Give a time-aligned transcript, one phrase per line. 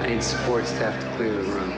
[0.00, 1.72] I need support staff to clear the room.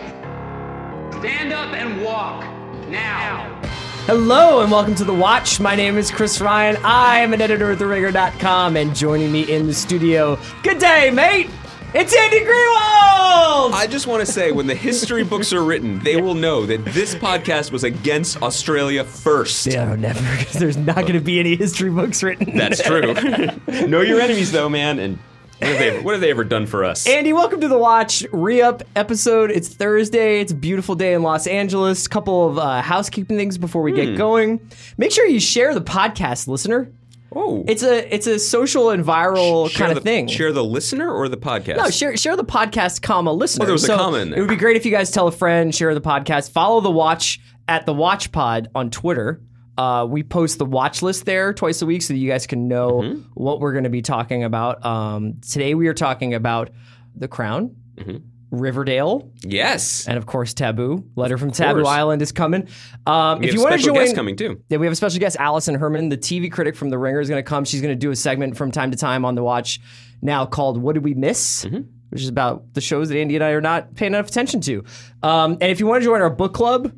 [1.19, 2.45] Stand up and walk
[2.89, 3.61] now.
[4.07, 5.59] Hello and welcome to The Watch.
[5.59, 6.77] My name is Chris Ryan.
[6.85, 11.51] I am an editor at TheRinger.com and joining me in the studio, good day, mate!
[11.95, 13.73] It's Andy Greenwald!
[13.73, 16.85] I just want to say, when the history books are written, they will know that
[16.85, 19.67] this podcast was against Australia first.
[19.67, 22.57] Yeah, never, because there's not going to be any history books written.
[22.57, 23.15] That's true.
[23.89, 25.01] know your enemies, though, man.
[25.01, 25.19] And
[25.59, 27.07] what have, they ever, what have they ever done for us?
[27.07, 29.51] Andy, welcome to The Watch re-up episode.
[29.51, 30.41] It's Thursday.
[30.41, 32.09] It's a beautiful day in Los Angeles.
[32.09, 34.61] Couple of uh, housekeeping things before we get going.
[34.99, 36.91] Make sure you share the podcast, listener.
[37.35, 40.27] oh, It's a it's a social and viral share kind the, of thing.
[40.27, 41.77] Share the listener or the podcast?
[41.77, 43.63] No, share share the podcast, comma listener.
[43.63, 44.39] Oh, there was a comma in there.
[44.39, 46.91] It would be great if you guys tell a friend, share the podcast, follow the
[46.91, 49.41] watch at the Watch Pod on Twitter.
[49.79, 52.69] Uh, we post the watch list there twice a week so that you guys can
[52.69, 53.21] know Mm-hmm.
[53.35, 54.85] what we're going to be talking about.
[54.85, 56.71] Um, today we are talking about
[57.17, 58.17] The Crown, Mm-hmm.
[58.51, 60.07] Riverdale, yes.
[60.07, 61.05] and of course Taboo.
[61.17, 61.87] Letter from Taboo.
[61.87, 62.69] Island is coming.
[63.07, 64.61] Um, We if have you want to join, guests coming too.
[64.69, 67.31] yeah, we have a special guest, Alison Herman, the TV critic from The Ringer, is
[67.31, 67.65] going to come.
[67.65, 69.81] She's going to do a segment from time to time on the watch
[70.21, 71.81] now called "What Did We Miss," Mm-hmm.
[72.11, 74.85] which is about the shows that Andy and I are not paying enough attention to.
[75.23, 76.93] Um, and if you want to join our book club,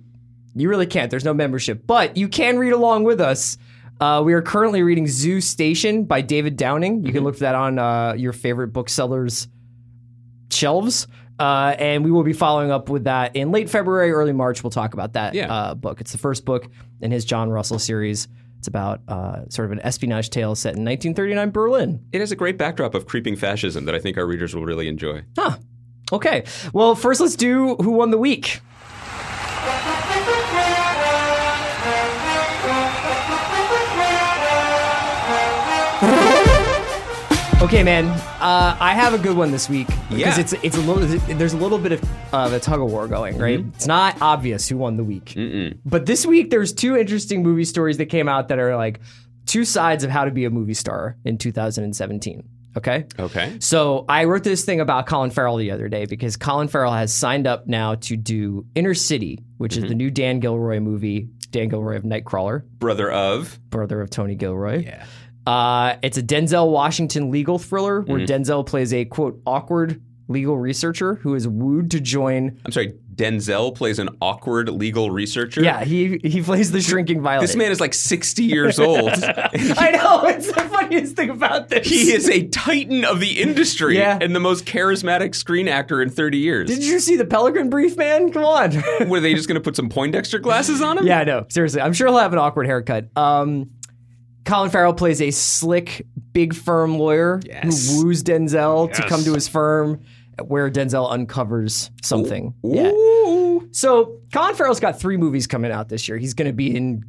[0.55, 1.11] you really can't.
[1.11, 3.59] There's no membership, but you can read along with us.
[4.01, 6.97] Uh, we are currently reading Zoo Station by David Downing.
[6.97, 7.13] You Mm-hmm.
[7.15, 9.49] can look for that on uh, your favorite booksellers
[10.51, 11.07] shelves.
[11.39, 14.63] Uh, and we will be following up with that in late February, early March.
[14.63, 15.53] We'll talk about that Yeah.
[15.53, 16.01] uh, book.
[16.01, 16.69] It's the first book
[17.01, 18.29] in his John Russell series.
[18.59, 22.01] It's about uh, sort of an espionage tale set in 1939 Berlin.
[22.13, 24.87] It has a great backdrop of creeping fascism that I think our readers will really
[24.87, 25.23] enjoy.
[25.37, 25.57] Huh.
[26.13, 26.45] Okay.
[26.73, 28.61] Well, first let's do Who Won the Week.
[37.65, 38.05] Okay, man.
[38.41, 40.39] Uh, I have a good one this week because Yeah.
[40.39, 41.07] it's it's a little
[41.39, 42.03] there's a little bit of
[42.35, 43.61] uh, a tug of war going, right?
[43.75, 45.35] It's not obvious who won the week,
[45.87, 49.01] but this week there's two interesting movie stories that came out that are like
[49.47, 52.47] two sides of how to be a movie star in 2017.
[52.77, 53.07] Okay.
[53.19, 53.57] Okay.
[53.61, 57.15] So I wrote this thing about Colin Farrell the other day because Colin Farrell has
[57.15, 61.29] signed up now to do Inner City, which is the new Dan Gilroy movie.
[61.51, 63.61] Dan Gilroy of Nightcrawler, Brother of.
[63.71, 64.83] brother of Tony Gilroy.
[64.83, 65.07] Yeah.
[65.47, 71.17] Uh, it's a Denzel Washington legal thriller where Denzel plays a quote awkward legal researcher
[71.17, 72.59] who is wooed to join.
[72.65, 75.63] I'm sorry, Denzel plays an awkward legal researcher.
[75.63, 77.43] Yeah, he he plays the shrinking violet.
[77.43, 79.11] This man is like 60 years old.
[79.13, 81.87] I know it's the funniest thing about this.
[81.89, 84.19] he is a titan of the industry Yeah.
[84.21, 86.69] and the most charismatic screen actor in 30 years.
[86.71, 88.33] Did you see the Pelican Brief, man?
[88.33, 89.09] Come on.
[89.11, 91.07] Were they just going to put some Poindexter glasses on him?
[91.07, 91.83] Yeah, no, seriously.
[91.83, 93.11] I'm sure he'll have an awkward haircut.
[93.17, 93.71] Um,
[94.45, 97.91] Colin Farrell plays a slick, big firm lawyer Yes.
[97.97, 100.01] who woos Denzel to come to his firm
[100.47, 102.55] where Denzel uncovers something.
[102.63, 102.91] Yeah.
[102.91, 103.69] Ooh.
[103.73, 106.19] So Colin Farrell's got three movies coming out this year.
[106.19, 107.05] He's going to be in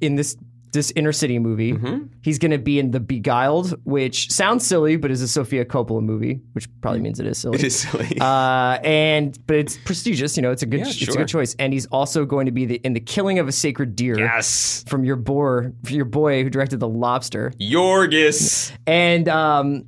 [0.00, 0.36] in this
[0.76, 1.72] this inner city movie.
[1.72, 2.04] Mm-hmm.
[2.22, 6.02] He's going to be in The Beguiled, which sounds silly, but is a Sofia Coppola
[6.02, 7.58] movie, which probably means it is silly.
[7.58, 8.18] It is silly.
[8.26, 10.50] Uh, and but it's prestigious, you know.
[10.50, 11.54] It's a good, Yeah, it's a good choice.
[11.58, 14.84] And he's also going to be the, in the Killing of a Sacred Deer yes.
[14.88, 17.52] from your boy, your boy who directed The Lobster.
[17.60, 18.72] Yorgos.
[18.86, 19.84] And um,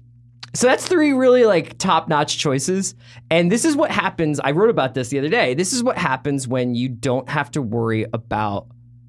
[0.54, 2.94] so that's three really like top notch choices.
[3.30, 4.40] And this is what happens.
[4.40, 5.54] I wrote about this the other day.
[5.54, 8.68] This is what happens when you don't have to worry about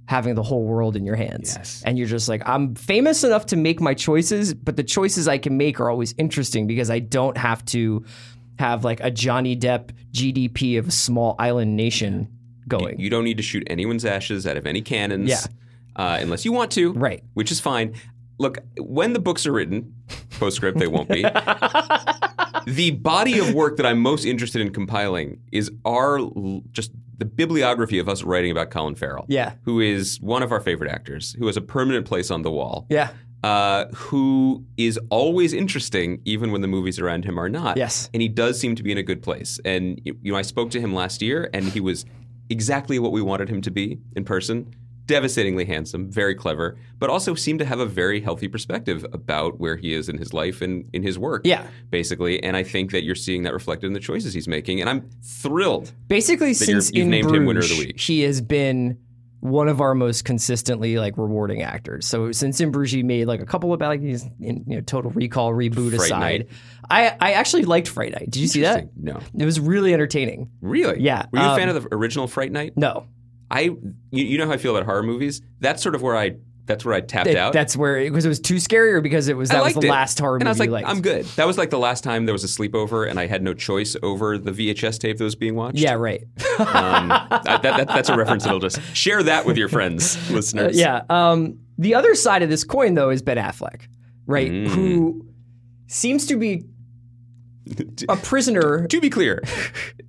[0.09, 1.53] having the whole world in your hands.
[1.56, 1.84] Yes.
[1.86, 5.38] And you're just like, I'm famous enough to make my choices, but the choices I
[5.38, 8.03] can make are always interesting because I don't have to
[8.58, 12.28] have like a Johnny Depp GDP of a small island nation
[12.68, 13.00] going.
[13.00, 15.30] You don't need to shoot anyone's ashes out of any cannons.
[15.30, 15.42] Yeah.
[15.96, 16.91] Uh, unless you want to.
[16.94, 17.24] Right.
[17.36, 17.94] Which is fine.
[18.40, 19.94] Look, when the books are written,
[20.40, 21.22] postscript, they won't be.
[22.66, 26.20] the body of work that I'm most interested in compiling is our
[26.72, 29.25] just the bibliography of us writing about Colin Farrell.
[29.28, 29.53] Yeah.
[29.63, 32.88] Who is one of our favorite actors, who has a permanent place on the wall.
[32.90, 33.12] yeah.
[33.44, 37.78] uh, who is always interesting, even when the movies around him are not.
[37.78, 38.09] Yes.
[38.13, 39.59] and he does seem to be in a good place.
[39.64, 42.05] And you know, I spoke to him last year, and he was
[42.49, 44.73] exactly what we wanted him to be in person.
[45.09, 49.76] Devastatingly handsome, very clever, but also seemed to have a very healthy perspective about where
[49.76, 51.41] he is in his life and in his work.
[51.46, 51.66] Yeah.
[51.90, 52.44] basically.
[52.44, 54.82] And I think that you're seeing that reflected in the choices he's making.
[54.82, 55.91] And I'm thrilled.
[56.08, 58.00] Basically, since you've in named Bruges, him winner of the week.
[58.00, 59.00] he has been
[59.40, 62.06] one of our most consistently like rewarding actors.
[62.06, 64.82] So since in Bruges, he made like a couple of like he's in you know
[64.82, 66.20] Total Recall reboot Fright aside.
[66.20, 66.50] Night.
[66.90, 68.29] I I actually liked Fright Night.
[68.29, 68.90] Did you see that?
[68.96, 70.52] No, It was really entertaining.
[70.61, 71.02] really.
[71.02, 72.73] Yeah, Were you a um, fan of the original Fright Night?
[72.76, 73.08] No,
[73.51, 73.78] I, you,
[74.11, 75.41] you know how I feel about horror movies.
[75.59, 76.35] That's sort of where I
[76.66, 77.51] That's where I tapped It- out.
[77.51, 79.90] That's where because it was too scary, or because it was that was the it.
[79.90, 81.25] last horror and movie I was like, I'm good.
[81.35, 83.96] That was like the last time there was a sleepover, and I had no choice
[84.03, 85.79] over the VHS tape that was being watched.
[85.79, 86.22] Yeah, right.
[86.59, 90.78] um, that, that, that's a reference that'll just share that with your friends, listeners.
[90.79, 91.01] yeah.
[91.09, 93.81] Um, the other side of this coin, though, is Ben Affleck,
[94.28, 94.51] right?
[94.51, 94.67] Mm.
[94.67, 95.25] Who
[95.87, 96.66] seems to be
[98.08, 98.88] a prisoner.
[98.90, 99.44] To be clear,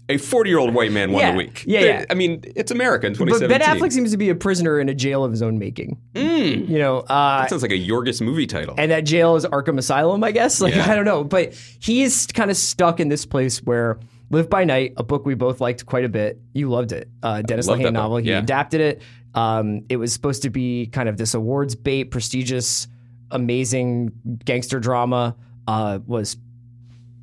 [0.08, 1.32] a 40 year old white man won Yeah.
[1.32, 1.64] the week.
[1.66, 2.04] Yeah, yeah.
[2.10, 3.48] I mean, it's America in 2017.
[3.48, 3.58] But 2017.
[3.58, 5.98] Ben Affleck seems to be a prisoner in a jail of his own making.
[6.14, 6.68] Mm.
[6.68, 8.74] You know, uh, That sounds like a Yorgos movie title.
[8.78, 10.60] and that jail is Arkham Asylum, I guess.
[10.60, 10.90] Like Yeah.
[10.90, 13.98] I don't know, but he is kind of stuck in this place where
[14.30, 16.40] Live by Night, a book we both liked quite a bit.
[16.54, 18.18] You loved it, uh, Dennis Lehane novel.
[18.18, 18.38] He yeah.
[18.38, 19.02] adapted it.
[19.34, 22.86] Um, it was supposed to be kind of this awards bait, prestigious,
[23.30, 24.12] amazing
[24.44, 25.36] gangster drama.
[25.66, 26.36] Uh, was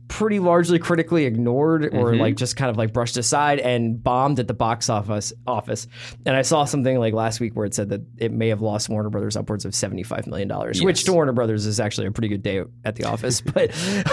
[0.07, 2.21] pretty largely critically ignored or Mm-hmm.
[2.21, 5.85] like just kind of like brushed aside and bombed at the box office office.
[6.25, 8.87] And I saw something like last week where it said that it may have lost
[8.87, 10.49] Warner Brothers upwards of $75 million,
[10.83, 13.41] which to Warner Brothers is actually a pretty good day at the office.
[13.53, 13.71] but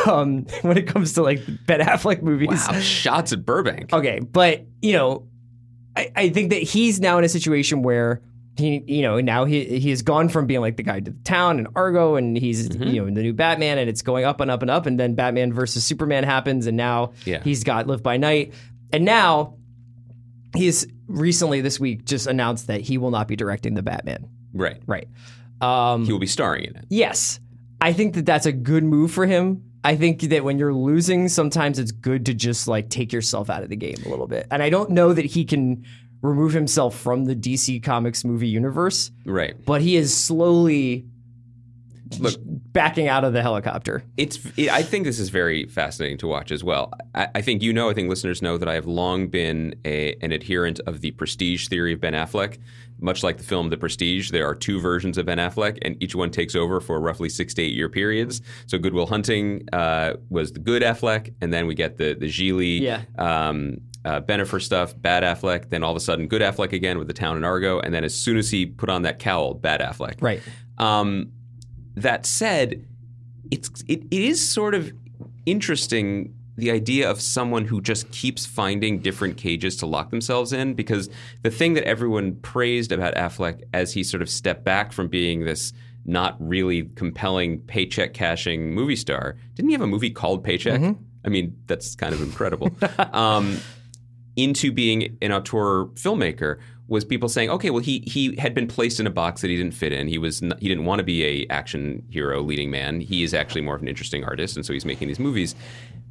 [0.09, 3.93] um, when it comes to like Ben Affleck movies, wow, shots at Burbank.
[3.93, 4.19] okay.
[4.21, 5.29] But, you know,
[5.97, 8.21] I, I think that he's now in a situation where
[8.57, 11.17] he, you know, now he he has gone from being like the guy to the
[11.25, 12.83] town and Argo, and he's Mm-hmm.
[12.85, 15.15] you know the new Batman, and it's going up and up and up, and then
[15.15, 17.43] Batman versus Superman happens, and now Yeah.
[17.43, 18.53] he's got Live by Night,
[18.93, 19.57] and now
[20.57, 24.29] he's recently this week just announced that he will not be directing the Batman.
[24.53, 24.81] Right.
[24.87, 25.09] Right.
[25.61, 26.85] Um, He will be starring in it.
[26.89, 27.41] Yes.
[27.81, 29.65] I think that that's a good move for him.
[29.83, 33.63] I think that when you're losing, sometimes it's good to just like take yourself out
[33.63, 34.47] of the game a little bit.
[34.51, 35.85] And I don't know that he can
[36.25, 39.55] remove himself from the DC Comics movie universe, Right.
[39.65, 41.05] but he is slowly
[42.21, 44.05] Look, backing out of the helicopter.
[44.17, 44.39] It's.
[44.57, 46.93] It, I think this is very fascinating to watch as well.
[47.15, 47.91] I, I think you know.
[47.91, 51.67] I think listeners know that I have long been a, an adherent of the prestige
[51.69, 52.59] theory of Ben Affleck.
[53.01, 56.15] Much like the film The Prestige, there are two versions of Ben Affleck, and each
[56.15, 58.41] one takes over for roughly six to eight year periods.
[58.67, 62.29] So Good Will Hunting uh, was the good Affleck, and then we get the the
[62.29, 63.03] Gigli, Yeah.
[63.19, 65.71] um, uh, Bennifer stuff, bad Affleck.
[65.71, 68.05] Then all of a sudden, good Affleck again with the Town and Argo, and then
[68.05, 70.21] as soon as he put on that cowl, bad Affleck.
[70.21, 70.43] Right.
[70.79, 71.33] Um,
[71.97, 72.87] that said,
[73.51, 74.93] it's it, it is sort of
[75.47, 80.75] interesting the idea of someone who just keeps finding different cages to lock themselves in
[80.75, 81.11] because
[81.43, 85.45] the thing that everyone praised about Affleck as he sort of stepped back from being
[85.45, 85.73] this
[86.07, 90.81] not really compelling paycheck cashing movie star didn't he have a movie called Paycheck?
[91.25, 92.71] I mean, that's kind of incredible.
[93.13, 93.59] um,
[94.37, 99.01] into being an auteur filmmaker was people saying, okay, well, he he had been placed
[99.01, 100.09] in a box that he didn't fit in.
[100.09, 103.01] He was n he didn't want to be a action hero leading man.
[103.01, 105.55] He is actually more of an interesting artist, and so he's making these movies.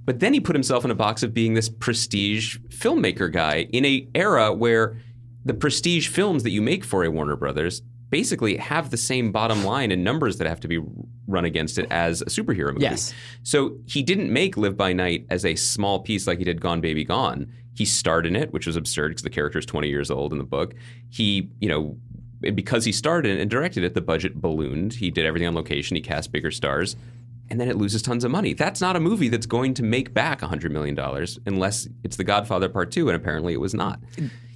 [0.05, 3.85] But then he put himself in a box of being this prestige filmmaker guy in
[3.85, 4.97] a era where
[5.45, 9.63] the prestige films that you make for a Warner Brothers basically have the same bottom
[9.63, 10.79] line and numbers that have to be
[11.27, 12.83] run against it as a superhero movie.
[12.83, 13.13] Yes.
[13.43, 16.81] So he didn't make Live by Night as a small piece like he did Gone
[16.81, 17.51] Baby Gone.
[17.73, 20.37] He starred in it, which was absurd because the character is 20 years old in
[20.37, 20.75] the book.
[21.09, 21.97] He, you know,
[22.41, 24.93] because he starred in it and directed it, the budget ballooned.
[24.93, 25.95] He did everything on location.
[25.95, 26.95] He cast bigger stars.
[27.49, 28.53] And then it loses tons of money.
[28.53, 30.97] That's not a movie that's going to make back $100 million
[31.45, 33.99] unless it's The Godfather Part 2, and apparently it was not.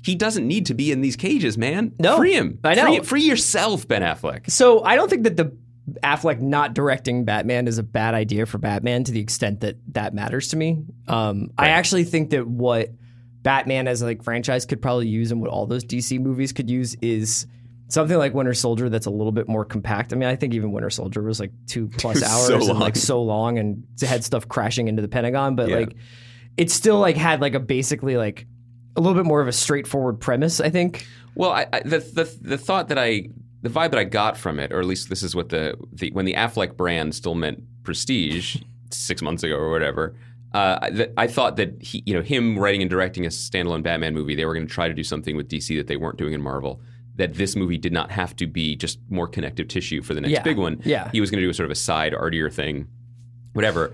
[0.03, 1.93] He doesn't need to be in these cages, man.
[1.99, 2.59] No, Free him.
[2.63, 2.85] I know.
[2.85, 4.49] Free, free yourself, Ben Affleck.
[4.49, 5.55] So I don't think that the
[6.03, 10.13] Affleck not directing Batman is a bad idea for Batman to the extent that that
[10.13, 10.83] matters to me.
[11.07, 12.89] Um, I actually think that what
[13.47, 16.97] Batman as like franchise could probably use and what all those DC movies could use
[17.01, 17.47] is
[17.87, 20.11] something like Winter Soldier that's a little bit more compact.
[20.11, 22.79] I mean, I think even Winter Soldier was like two plus hours so and long.
[22.79, 25.77] like so long and had stuff crashing into the Pentagon, but Yeah.
[25.77, 25.95] like
[26.57, 28.45] it still like had like a basically like
[28.97, 30.59] a little bit more of a straightforward premise.
[30.59, 31.07] I think.
[31.35, 33.29] Well, I, I, the, the the thought that I
[33.61, 36.11] the vibe that I got from it, or at least this is what the, the
[36.11, 38.57] when the Affleck brand still meant prestige
[38.91, 40.17] six months ago or whatever.
[40.53, 44.13] Uh, that I thought that he, you know, him writing and directing a standalone Batman
[44.13, 46.33] movie, they were going to try to do something with DC that they weren't doing
[46.33, 46.81] in Marvel.
[47.17, 50.31] That this movie did not have to be just more connective tissue for the next
[50.33, 50.43] Yeah.
[50.43, 50.81] big one.
[50.85, 51.09] Yeah.
[51.11, 52.87] he was going to do a sort of a side artier thing,
[53.53, 53.93] whatever.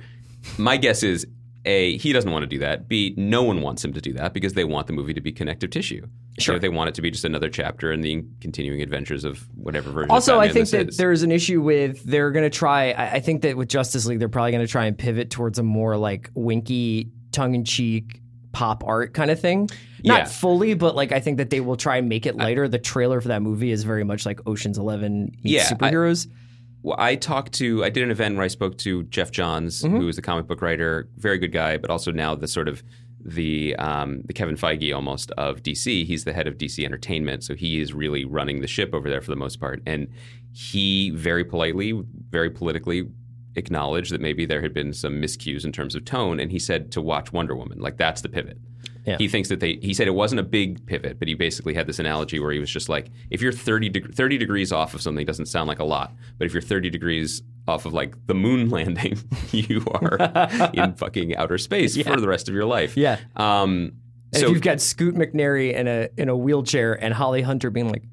[0.57, 1.25] My guess is
[1.65, 2.87] a he doesn't want to do that.
[2.89, 5.31] B no one wants him to do that because they want the movie to be
[5.31, 6.05] connective tissue.
[6.39, 6.55] Sure.
[6.55, 9.91] Know, they want it to be just another chapter in the continuing adventures of whatever
[9.91, 10.09] version.
[10.11, 10.35] Of the phone.
[10.35, 10.97] Also, I think that is.
[10.97, 12.91] there's an issue with they're going to try.
[12.91, 15.59] I I think that with Justice League, they're probably going to try and pivot towards
[15.59, 18.19] a more like winky, tongue in cheek
[18.51, 19.69] pop art kind of thing.
[20.03, 20.25] Not Yeah.
[20.25, 22.67] fully, but like I think that they will try and make it lighter.
[22.67, 26.27] the trailer for that movie is very much like Ocean's Eleven meets Yeah, I- superheroes.
[26.83, 29.97] Well, I talked to, I did an event where I spoke to Geoff Johns, Mm-hmm.
[29.97, 32.83] who is a comic book writer, very good guy, but also now the sort of
[33.25, 36.05] the um, the Kevin Feige almost of DC.
[36.05, 39.21] He's the head of DC Entertainment, so he is really running the ship over there
[39.21, 39.81] for the most part.
[39.85, 40.09] And
[40.51, 41.93] he very politely,
[42.29, 43.07] very politically
[43.55, 46.91] acknowledged that maybe there had been some miscues in terms of tone, and he said
[46.91, 47.79] to watch Wonder Woman.
[47.79, 48.57] Like that's the pivot.
[49.05, 49.17] Yeah.
[49.17, 49.79] He thinks that they.
[49.81, 52.59] He said it wasn't a big pivot, but he basically had this analogy where he
[52.59, 55.67] was just like, if you're 30, deg- 30 degrees off of something, it doesn't sound
[55.67, 59.17] like a lot, but if you're 30 degrees off of like the moon landing,
[59.51, 62.95] you are in fucking outer space for the rest of your life.
[62.95, 63.19] Yeah.
[63.35, 63.93] Um,
[64.33, 67.89] so if you've got Scoot McNairy in a in a wheelchair and Holly Hunter being
[67.89, 68.03] like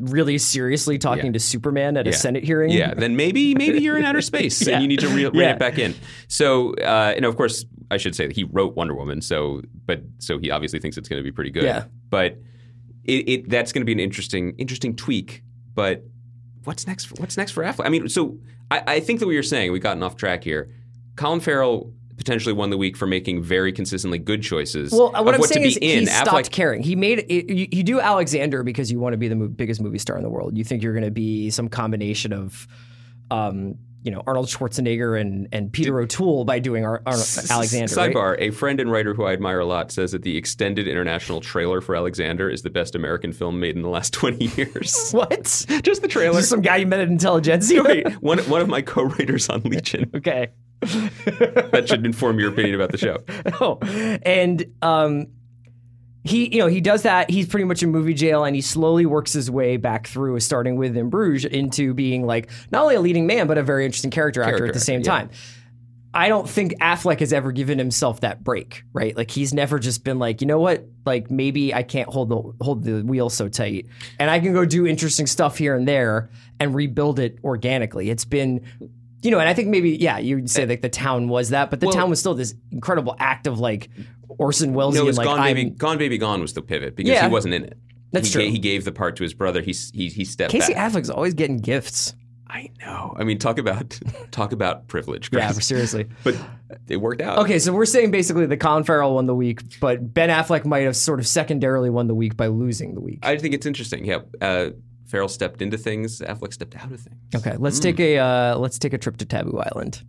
[0.00, 1.32] really seriously talking Yeah.
[1.32, 2.70] to Superman at a Senate hearing.
[2.70, 4.74] Yeah, then maybe maybe you're in outer space Yeah.
[4.74, 5.52] and you need to re- rein Yeah.
[5.52, 5.94] it back in.
[6.28, 9.20] So, uh, and of course, I should say that he wrote Wonder Woman.
[9.20, 11.64] So, but so he obviously thinks it's going to be pretty good.
[11.64, 11.84] Yeah.
[12.10, 12.38] But
[13.04, 15.42] it, it that's going to be an interesting interesting tweak.
[15.74, 16.04] But
[16.64, 17.06] what's next?
[17.06, 17.86] For, what's next for Affleck?
[17.86, 18.38] I mean, so
[18.70, 20.70] I, I think that what you're saying, we've gotten off track here.
[21.16, 24.92] Colin Farrell potentially won the week for making very consistently good choices.
[24.92, 26.00] Well, what I'm what saying to is be in.
[26.00, 26.82] he stopped Affleck, caring.
[26.82, 27.50] He made it.
[27.50, 30.22] You, you do Alexander because you want to be the mo- biggest movie star in
[30.22, 30.56] the world.
[30.56, 32.68] You think you're going to be some combination of,
[33.30, 37.94] um, you know, Arnold Schwarzenegger and and Peter O'Toole by doing Ar- Alexander.
[37.94, 38.14] right?
[38.14, 41.40] Sidebar: A friend and writer who I admire a lot says that the extended international
[41.40, 45.10] trailer for Alexander is the best American film made in the last twenty years.
[45.12, 45.64] What?
[45.82, 46.38] Just the trailer.
[46.38, 47.82] Just some guy you met at Intelligentsia.
[47.84, 50.10] Wait, one one of my co-writers on Legion.
[50.16, 50.48] okay.
[50.80, 53.18] That should inform your opinion about the show.
[53.60, 53.78] Oh,
[54.24, 55.28] and um,
[56.24, 56.52] he, mm-hmm.
[56.52, 57.30] you know, he does that.
[57.30, 60.76] He's pretty much in movie jail, and he slowly works his way back through, starting
[60.76, 64.10] with In Bruges, into being like not only a leading man but a very interesting
[64.10, 65.10] character, actor at the same yeah.
[65.10, 65.30] time.
[66.14, 69.16] I don't think Affleck has ever given himself that break, right?
[69.16, 70.84] Like he's never just been like, you know what?
[71.06, 73.86] Like maybe I can't hold the hold the wheel so tight,
[74.18, 76.28] and I can go do interesting stuff here and there
[76.60, 78.10] and rebuild it organically.
[78.10, 78.64] It's been,
[79.22, 81.80] you know, and I think maybe yeah, you'd say like the town was that, but
[81.80, 83.88] the Well- town was still this incredible act of like
[84.28, 84.94] Orson Welles.
[84.94, 85.70] No, it was like Gone I'm- Baby.
[85.70, 87.26] Gone Baby Gone was the pivot because Yeah.
[87.26, 87.78] he wasn't in it.
[88.12, 88.42] That's he true.
[88.42, 89.62] Gave, he gave the part to his brother.
[89.62, 90.92] He he he stepped Casey back.
[90.92, 92.14] Affleck's always getting gifts.
[92.48, 93.14] I know.
[93.16, 93.98] I mean, talk about
[94.30, 95.30] talk about privilege.
[95.32, 96.06] Yeah, seriously.
[96.24, 96.36] but
[96.88, 97.38] it worked out.
[97.38, 100.80] Okay, so we're saying basically the Colin Farrell won the week, but Ben Affleck might
[100.80, 103.20] have sort of secondarily won the week by losing the week.
[103.22, 104.04] I think it's interesting.
[104.04, 104.70] Yeah, uh,
[105.12, 106.20] Farrell stepped into things.
[106.20, 107.16] Affleck stepped out of things.
[107.36, 107.82] Okay, let's Hmm.
[107.82, 110.02] take a uh, let's take a trip to Taboo Island.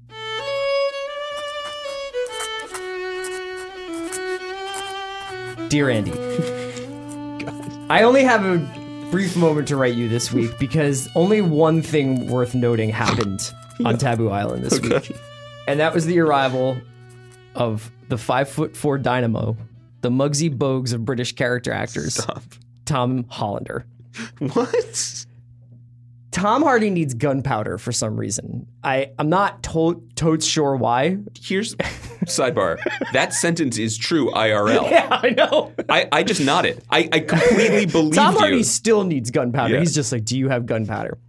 [5.70, 6.12] Dear Andy,
[7.90, 8.60] I only have a
[9.10, 13.52] brief moment to write you this week because only one thing worth noting happened
[13.86, 15.12] on Taboo Island this week,
[15.68, 16.78] and that was the arrival
[17.56, 19.58] of the five foot four dynamo,
[20.02, 22.20] the Muggsy Bogues of British character actors,
[22.86, 23.86] Tom Hollander.
[24.54, 25.25] What?
[26.32, 28.66] Tom Hardy needs gunpowder for some reason.
[28.84, 31.18] I I'm not to- totes sure why.
[31.40, 31.75] Here's
[32.25, 32.80] sidebar.
[33.13, 34.90] that sentence is true IRL.
[34.90, 35.72] Yeah, I know.
[35.90, 36.84] I, I just nodded.
[36.90, 38.40] I, I completely believe Tom you.
[38.40, 39.75] Hardy still needs gunpowder.
[39.75, 39.80] Yeah.
[39.82, 41.20] He's just like, do you have gunpowder?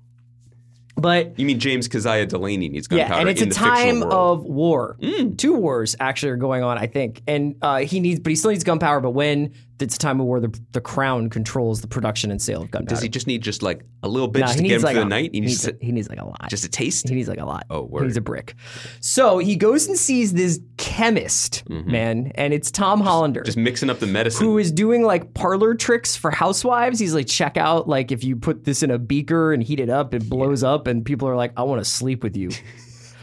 [0.96, 3.12] But You mean James Keziah Delaney needs gunpowder?
[3.14, 4.96] yeah, and it's a time of war.
[5.36, 7.20] Two wars actually are going on, I think.
[7.26, 9.00] And uh, he needs, but he still needs gunpowder.
[9.00, 12.62] But when it's a time of war, the the crown controls the production and sale
[12.62, 12.94] of gunpowder.
[12.94, 15.02] Does he just need just like a little bit just to get him like through
[15.02, 15.30] a, the night?
[15.32, 16.48] He he needs needs, to, he needs like a lot.
[16.48, 17.08] just a taste.
[17.08, 17.66] He needs like a lot.
[17.70, 18.54] Oh, He needs a brick.
[19.00, 23.40] So he goes and sees this chemist, man, and it's Tom Hollander.
[23.40, 23.46] Mm-hmm.
[23.46, 24.46] Just mixing up the medicine.
[24.46, 26.98] who is doing like parlor tricks for housewives.
[26.98, 29.90] He's like, check out, like, if you put this in a beaker and heat it
[29.90, 32.50] up, it blows up, and people are like, I want to sleep with you.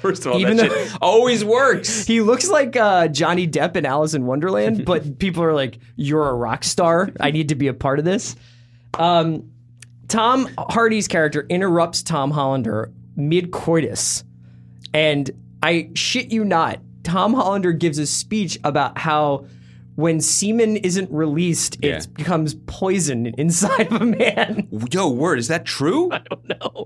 [0.01, 2.05] First of all, even that though- shit always works.
[2.11, 6.27] He looks like uh, Johnny Depp in Alice in Wonderland, but people are like, you're
[6.27, 7.09] a rock star.
[7.19, 8.35] I need to be a part of this.
[8.97, 9.51] Um,
[10.07, 14.23] Tom Hardy's character interrupts Tom Hollander mid coitus.
[14.93, 15.29] And
[15.63, 19.45] I shit you not, Tom Hollander gives a speech about how
[19.95, 21.97] when semen isn't released, Yeah.
[21.97, 24.67] it becomes poison inside of a man.
[24.91, 26.09] Yo, word, is that true?
[26.11, 26.85] I don't know.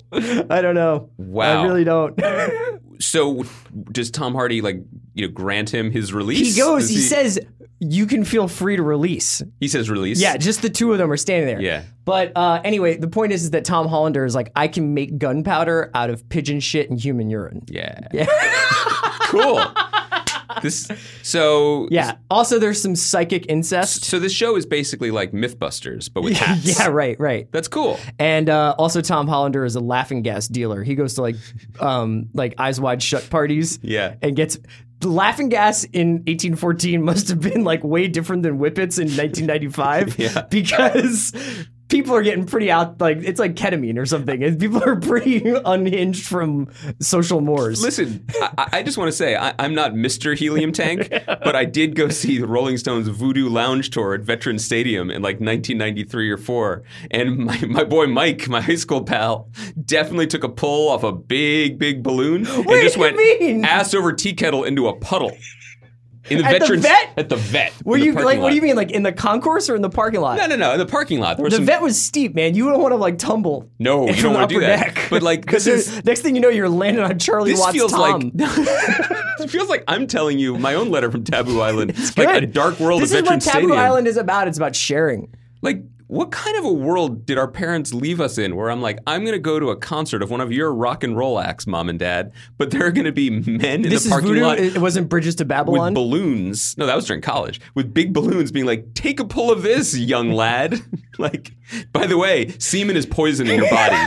[0.49, 1.09] I don't know.
[1.17, 1.63] Wow.
[1.63, 2.19] I really don't.
[2.97, 3.43] So
[3.91, 4.77] does Tom Hardy like
[5.15, 6.55] you know grant him his release?
[6.55, 7.37] he goes, Does he, says,
[7.81, 9.41] you can feel free to release.
[9.59, 10.21] he says release.
[10.21, 11.61] Yeah, just the two of them are standing there.
[11.61, 11.83] Yeah.
[12.05, 15.17] But uh, anyway, the point is, is that Tom Hollander is like, I can make
[15.17, 17.63] gunpowder out of pigeon shit and human urine.
[17.67, 17.99] Yeah.
[18.13, 18.27] Yeah.
[19.23, 19.61] cool.
[20.61, 20.89] This
[21.23, 22.15] so Yeah.
[22.29, 24.05] Also, there's some psychic incest.
[24.05, 26.79] So this show is basically like MythBusters, but with hats.
[26.79, 27.47] yeah, right, right.
[27.51, 27.99] That's cool.
[28.19, 30.83] And uh, also, Tom Hollander is a laughing gas dealer.
[30.83, 31.35] He goes to like,
[31.79, 33.79] um, like eyes wide shut parties.
[33.81, 34.15] Yeah.
[34.21, 34.57] and gets
[34.99, 40.17] the laughing gas in 1814 must have been like way different than whippets in 1995.
[40.19, 40.43] Yeah.
[40.49, 41.33] because
[41.87, 42.99] people are getting pretty out.
[42.99, 44.57] Like it's like ketamine or something.
[44.59, 47.81] People are pretty unhinged from social mores.
[47.81, 48.25] Listen,
[48.57, 50.37] I, I just want to say I, I'm not Mr.
[50.37, 54.65] Helium Tank, but I did go see the Rolling Stones Voodoo Lounge tour at Veterans
[54.65, 59.49] Stadium in like 1993 or four, and my, my boy Mike, my high school pal,
[59.83, 63.65] definitely took a pull off a big, big balloon and just went mean?
[63.65, 65.31] ass over tea kettle into a puddle.
[66.29, 67.13] In the At the vet?
[67.17, 67.71] at the vet.
[67.85, 68.39] Were you like?
[68.39, 68.75] What do you mean?
[68.75, 70.37] Like in the concourse or in the parking lot?
[70.37, 70.71] No, no, no.
[70.73, 71.65] In the parking lot, The some.
[71.65, 72.55] vet was steep, man.
[72.55, 73.69] You don't want to like tumble.
[73.77, 74.95] No, you don't wanna do that.
[74.95, 75.07] deck.
[75.09, 77.73] But, like, because this is- next thing you know, you're landing on Charlie this Watts'
[77.73, 78.31] feels Tom.
[78.35, 78.47] like
[79.39, 82.45] it feels like I'm telling you my own letter from Taboo Island, It's like a
[82.47, 83.71] dark world This of is what Taboo Stadium.
[83.73, 84.47] Island is about.
[84.47, 85.27] It's about sharing.
[85.61, 88.99] Like, what kind of a world did our parents leave us in where I'm like,
[89.07, 91.65] I'm going to go to a concert of one of your rock and roll acts,
[91.65, 94.41] mom and dad, but there are going to be men in This the parking voodoo.
[94.43, 95.93] lot It wasn't Bridges to Babylon?
[95.93, 96.77] with balloons.
[96.77, 97.59] No, that was during college.
[97.73, 100.79] With big balloons being like, take a pull of this, young lad.
[101.17, 101.53] like,
[101.91, 103.95] by the way, semen is poisoning your body.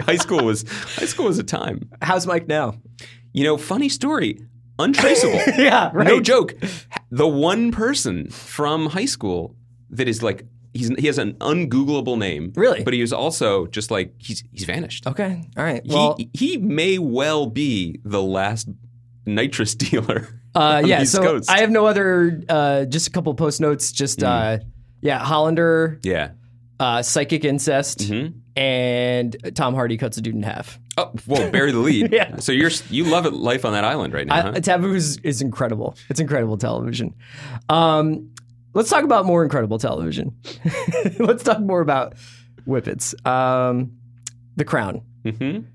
[0.00, 0.64] high school was
[0.96, 1.88] high school was a time.
[2.02, 2.74] How's Mike now?
[3.32, 4.40] You know, funny story,
[4.78, 5.40] untraceable.
[5.58, 6.06] Yeah, right.
[6.06, 6.54] No joke.
[7.10, 9.56] The one person from high school
[9.92, 10.44] that is like
[10.74, 12.52] he's he has an ungoogleable name.
[12.56, 12.82] Really?
[12.82, 15.06] But he was also just like he's he's vanished.
[15.06, 15.82] Okay, all right.
[15.86, 18.68] Well, he he may well be the last
[19.26, 20.28] nitrous dealer.
[20.54, 21.04] uh, yeah.
[21.04, 21.50] So Coast.
[21.50, 22.42] I have no other.
[22.48, 23.92] Uh, just a couple post notes.
[23.92, 24.58] Just uh,
[25.00, 26.30] yeah, Hollander, yeah.
[26.80, 28.34] uh, psychic incest, Mhm.
[28.56, 30.78] and Tom Hardy cuts a dude in half.
[30.98, 32.12] Oh, whoa, bury the lead.
[32.12, 32.36] Yeah.
[32.36, 34.52] So you're you love it life on that island right now, I, huh?
[34.60, 35.96] Taboo is, is incredible.
[36.10, 37.14] It's incredible television.
[37.70, 38.30] Um,
[38.74, 40.34] let's talk about more incredible television.
[41.18, 42.14] let's talk more about
[42.66, 43.14] Whippets.
[43.26, 43.92] Um,
[44.56, 45.02] the Crown.
[45.24, 45.66] Mhm.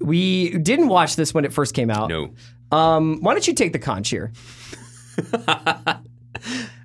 [0.00, 2.08] We didn't watch this when it first came out.
[2.08, 2.34] No.
[2.72, 4.32] Um, why don't you take the conch here?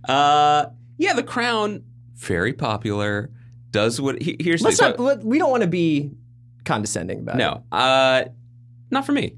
[0.07, 0.67] Uh,
[0.97, 1.83] yeah, The Crown,
[2.15, 3.31] very popular.
[3.71, 4.21] Does what?
[4.21, 4.99] he- Here's Let's the, not.
[4.99, 6.11] let- we don't want to be
[6.63, 7.39] condescending about it.
[7.39, 8.25] No, uh,
[8.91, 9.35] not for me.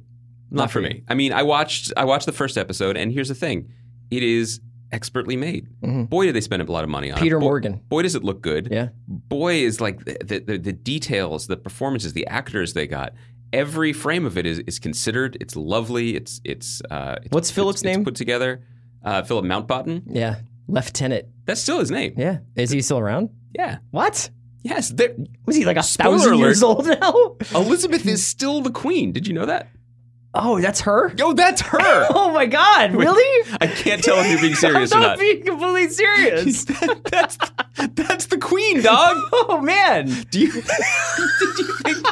[0.52, 1.04] Not, Not for for me.
[1.08, 3.72] I mean, I watched I watched the first episode, and here's the thing:
[4.12, 4.60] it is
[4.92, 5.68] expertly made.
[5.84, 6.10] Mhm.
[6.10, 7.40] Boy, did they spend a lot of money on Peter it.
[7.40, 7.82] Boy, Morgan.
[7.90, 8.70] Boy, does it look good.
[8.72, 8.90] Yeah.
[9.08, 13.14] Boy, is like the, the the details, the performances, the actors they got.
[13.54, 15.38] Every frame of it is, is considered.
[15.40, 16.16] It's lovely.
[16.16, 16.82] It's it's.
[16.92, 18.04] Uh, it's What's Philip's name?
[18.04, 18.62] put together.
[19.04, 20.04] Uh, Philip Mountbatten.
[20.08, 20.42] Yeah.
[20.68, 21.28] Lieutenant.
[21.46, 22.14] That's still his name.
[22.18, 22.40] Yeah.
[22.58, 23.30] Is he still around?
[23.56, 23.78] Yeah.
[23.92, 24.30] What?
[24.64, 24.94] Yes.
[25.46, 26.44] Was he like a thousand alert.
[26.44, 27.38] years old now?
[27.56, 29.14] Elizabeth is still the queen.
[29.14, 29.70] Did you know that?
[30.34, 31.14] Oh, that's her.
[31.18, 31.78] Yo, that's her.
[32.10, 32.94] Oh my God!
[32.94, 33.50] Really?
[33.60, 35.20] I can't tell if you're being serious I'm or not not.
[35.20, 36.66] being completely serious.
[37.12, 37.38] that's
[37.96, 39.18] that's the queen, dog.
[39.34, 40.52] oh man, Do you?
[40.52, 42.08] did you think?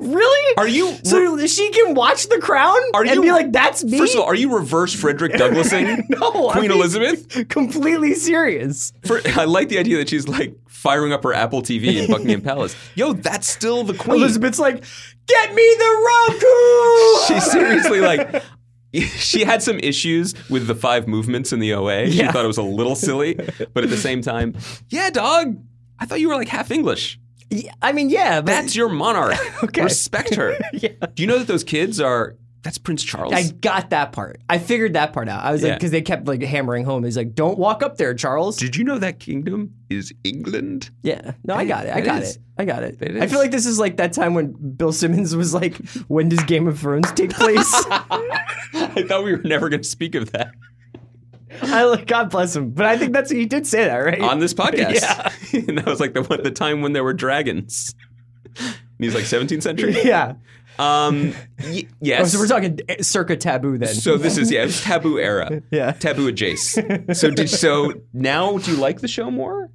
[0.00, 0.56] really?
[0.56, 0.96] Are you?
[1.04, 4.20] so she can watch The Crown Are and you- be like, "That's me." first of
[4.20, 7.48] all, are you reverse Frederick Douglassing no, Queen Elizabeth?
[7.48, 8.92] Completely serious.
[9.04, 12.40] For, I like the idea that she's like firing up her Apple TV in Buckingham
[12.40, 12.74] Palace.
[12.94, 14.16] Yo, that's still the queen.
[14.20, 14.84] Elizabeth's like,
[15.30, 18.42] "Get me the Roku." She's seriously like.
[18.92, 22.10] She had some issues with the five movements in the OA.
[22.10, 23.34] She thought it was a little silly,
[23.72, 24.56] but at the same time,
[24.88, 25.56] yeah, dog.
[26.00, 27.20] I thought you were like half English.
[27.50, 29.36] Yeah, I mean, yeah, but That's your monarch.
[29.64, 29.82] Okay.
[29.82, 30.56] Respect her.
[30.72, 30.88] yeah.
[31.14, 32.36] Do you know that those kids are?
[32.62, 33.32] That's Prince Charles.
[33.32, 34.40] I got that part.
[34.48, 35.42] I figured that part out.
[35.42, 37.04] I was like, because they kept like hammering home.
[37.04, 40.90] He's like, "Don't walk up there, Charles." Did you know that kingdom is England?
[41.02, 41.94] Yeah, no, I It- got it.
[41.94, 42.38] I got it.
[42.58, 43.00] I got it.
[43.00, 45.76] It I feel like this is like that time when Bill Simmons was like,
[46.08, 50.14] "When does Game of Thrones take place?" I thought we were never going to speak
[50.14, 50.52] of that
[51.62, 54.20] I like, God bless him, but I think that's he did say that, right?
[54.20, 55.00] on this podcast.
[55.52, 55.60] Yeah.
[55.68, 57.94] and that was like the one, the time when there were dragons.
[58.56, 59.96] And he's like 17th century.
[60.04, 60.34] yeah.
[60.80, 62.20] Um, y- yes.
[62.22, 63.94] Oh, so we're talking circa taboo then.
[63.94, 65.62] So this is yeah, it was taboo era.
[65.70, 65.92] Yeah.
[65.92, 67.14] Taboo adjacent.
[67.16, 69.70] So did so now do you like the show more?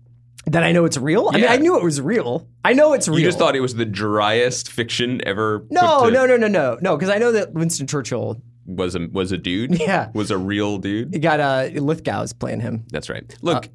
[0.47, 1.29] that I know it's real.
[1.33, 2.47] I mean, I knew it was real.
[2.63, 3.17] I know it's real.
[3.17, 5.65] You just thought it was the driest fiction ever.
[5.71, 9.07] no, to- no, no, no, no, no, because I know that Winston Churchill, Was a
[9.11, 9.79] was a dude.
[9.79, 10.11] Yeah.
[10.13, 11.13] Was a real dude.
[11.13, 12.85] he got uh, Lithgow's playing him.
[12.91, 13.23] That's right.
[13.41, 13.69] Look,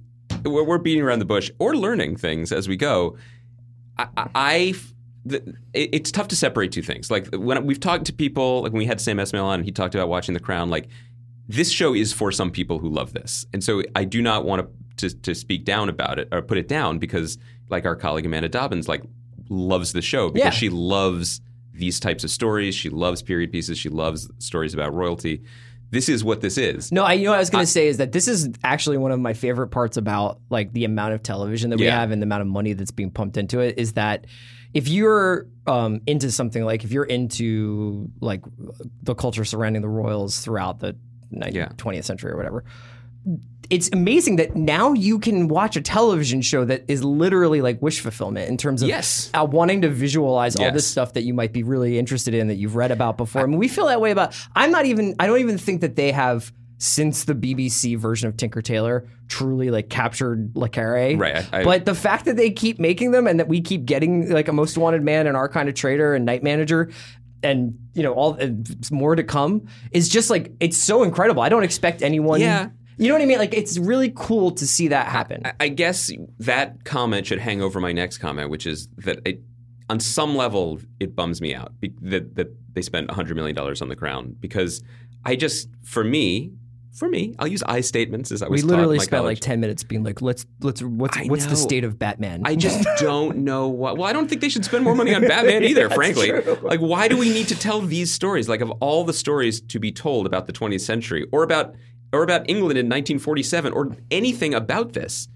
[0.45, 3.17] we're, we're beating around the bush or learning things as we go.
[3.99, 4.75] I, I I-
[5.25, 5.37] the,
[5.73, 7.11] it- it's tough to separate two things.
[7.11, 9.95] Like when we've talked to people, like when we had Sam Esmail on, he talked
[9.95, 10.71] about watching The Crown.
[10.71, 10.89] Like
[11.49, 14.69] this show is for some people who love this, and so I do not want
[14.99, 17.39] to to, speak down about it or put it down because,
[17.71, 19.03] like our colleague Amanda Dobbins, like
[19.49, 20.51] loves the show because Yeah.
[20.51, 21.41] she loves
[21.73, 22.75] these types of stories.
[22.75, 23.79] She loves period pieces.
[23.79, 25.43] She loves stories about royalty.
[25.91, 26.93] This is what this is.
[26.93, 28.99] No, I you know what I was going to say is that this is actually
[28.99, 31.99] one of my favorite parts about like the amount of television that we Yeah.
[31.99, 34.27] have and the amount of money that's being pumped into it is that
[34.75, 38.43] if you're um, into something like if you're into like
[39.03, 40.97] the culture surrounding the royals throughout the
[41.35, 41.69] 19th, Yeah.
[41.77, 42.65] 20th century or whatever,
[43.69, 48.01] it's amazing that now you can watch a television show that is literally like wish
[48.01, 49.31] fulfillment in terms of Yes.
[49.35, 52.57] uh, wanting to visualize all this stuff that you might be really interested in that
[52.57, 53.43] you've read about before.
[53.43, 54.35] I mean, we feel that way about.
[54.57, 55.15] I'm not even.
[55.21, 59.71] I don't even think that they have since the BBC version of Tinker Tailor truly
[59.71, 61.15] like captured Le Carre.
[61.17, 63.85] Right, I- I- but the fact that they keep making them and that we keep
[63.85, 66.91] getting like a Most Wanted Man and Our Kind of Traitor and Night Manager.
[67.43, 71.43] And you know all and more to come is just like it's so incredible.
[71.43, 72.41] I don't expect anyone.
[72.41, 72.69] Yeah.
[72.99, 73.39] You know what I mean?
[73.39, 75.43] Like it's really cool to see that happen.
[75.47, 79.41] I- I guess that comment should hang over my next comment, which is that it,
[79.89, 83.89] on some level it bums me out that that they spent hundred million dollars on
[83.89, 84.83] the crown because
[85.25, 86.53] I just for me
[86.93, 88.63] for me I'll use I statements as I was.
[88.63, 89.37] we literally taught in my spent college.
[89.39, 91.51] like ten minutes being like, let's let's what's I what's know.
[91.51, 92.43] the state of Batman?
[92.45, 93.97] I just don't know what.
[93.97, 95.89] Well, I don't think they should spend more money on Batman either.
[95.91, 98.49] frankly, like why do we need to tell these stories?
[98.49, 101.75] Like of all the stories to be told about the 20th century, or about
[102.13, 105.29] or about England in 1947, or anything about this,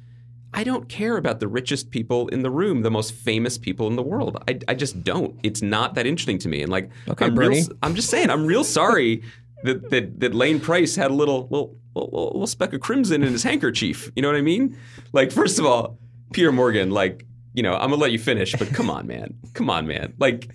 [0.53, 3.95] I don't care about the richest people in the room, the most famous people in
[3.97, 4.43] the world.
[4.49, 5.39] I, I just don't.
[5.45, 6.63] It's not that interesting to me.
[6.63, 7.65] And like, Okay, I'm, real.
[7.83, 9.23] I'm just saying, I'm real sorry
[9.65, 13.33] that, that that Lane Pryce had a little little, little little speck of crimson in
[13.33, 14.11] his handkerchief.
[14.15, 14.79] You know what I mean?
[15.13, 15.99] Like, first of all,
[16.33, 19.69] Peter Morgan, like, you know, I'm gonna let you finish, but come on, man, come
[19.69, 20.51] on, man, like.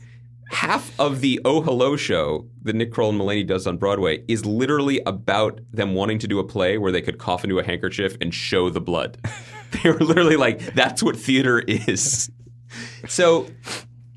[0.52, 4.48] Half of the Oh Hello show that Nick Kroll and Mulaney does on Broadway is
[4.48, 8.18] literally about them wanting to do a play where they could cough into a handkerchief
[8.20, 9.20] and show the blood.
[9.84, 12.32] They were literally like, "That's what theater is."
[13.08, 13.48] So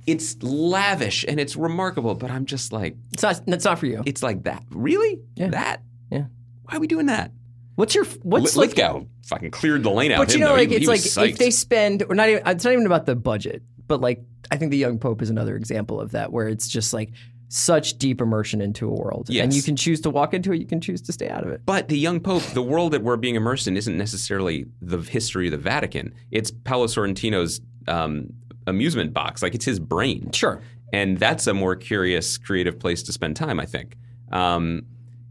[0.07, 4.03] it's lavish and it's remarkable, but I'm just like, it's not that's not for you.
[4.07, 4.65] it's like that.
[4.71, 5.21] Really?
[5.37, 5.49] Yeah.
[5.51, 5.83] That?
[6.11, 6.25] Yeah.
[6.65, 7.33] Why are we doing that?
[7.77, 8.77] What's your what's Li- like?
[8.77, 10.19] Lithgow fucking cleared the lane out.
[10.19, 10.55] But you know, though.
[10.55, 12.43] like He- it's he like was if they spend, or not even.
[12.47, 15.57] It's not even about the budget, but like I think the Young Pope is another
[15.57, 17.11] example of that, where it's just like
[17.49, 20.67] such deep immersion into a world, and you can choose to walk into it, you
[20.67, 21.61] can choose to stay out of it.
[21.67, 25.47] But the young pope, the world that we're being immersed in, isn't necessarily the history
[25.49, 26.15] of the Vatican.
[26.31, 28.29] It's Paolo Sorrentino's um,
[28.66, 29.42] amusement box.
[29.42, 30.31] Like it's his brain.
[30.33, 30.62] Sure.
[30.92, 33.59] and that's a more curious, creative place to spend time.
[33.59, 33.96] I think.
[34.31, 34.83] Um,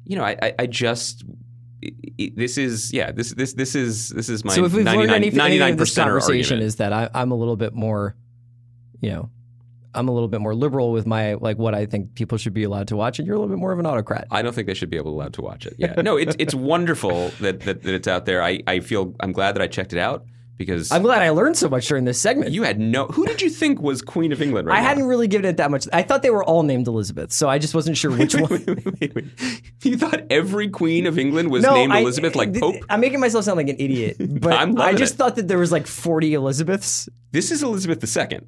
[0.05, 1.23] you know, I, I, I just.
[2.35, 3.11] This is yeah.
[3.11, 5.79] This this this is this is my so if we've learned 99 anything, anything of
[5.79, 6.63] this 99% conversation argument.
[6.67, 8.15] is that I, I'm a little bit more,
[8.99, 9.31] you know,
[9.93, 12.63] I'm a little bit more liberal with my like what I think people should be
[12.63, 14.27] allowed to watch, and you're a little bit more of an autocrat.
[14.29, 15.75] I don't think they should be able allowed to watch it.
[15.79, 18.43] Yeah, no, it's it's wonderful that, that that it's out there.
[18.43, 20.25] I I feel I'm glad that I checked it out
[20.57, 22.51] because I'm glad I learned so much during this segment.
[22.51, 23.05] you had no.
[23.07, 24.67] Who did you think was Queen of England?
[24.67, 24.87] Right I now?
[24.89, 25.87] hadn't really given it that much.
[25.91, 28.63] I thought they were all named Elizabeth, so I just wasn't sure which one.
[28.99, 29.25] Wait, wait.
[29.83, 32.75] You thought every Queen of England was named I- Elizabeth like Pope?
[32.89, 35.17] I'm making myself sound like an idiot, but I just it.
[35.17, 37.09] thought that there was like 40 Elizabeths.
[37.31, 38.39] This is Elizabeth II.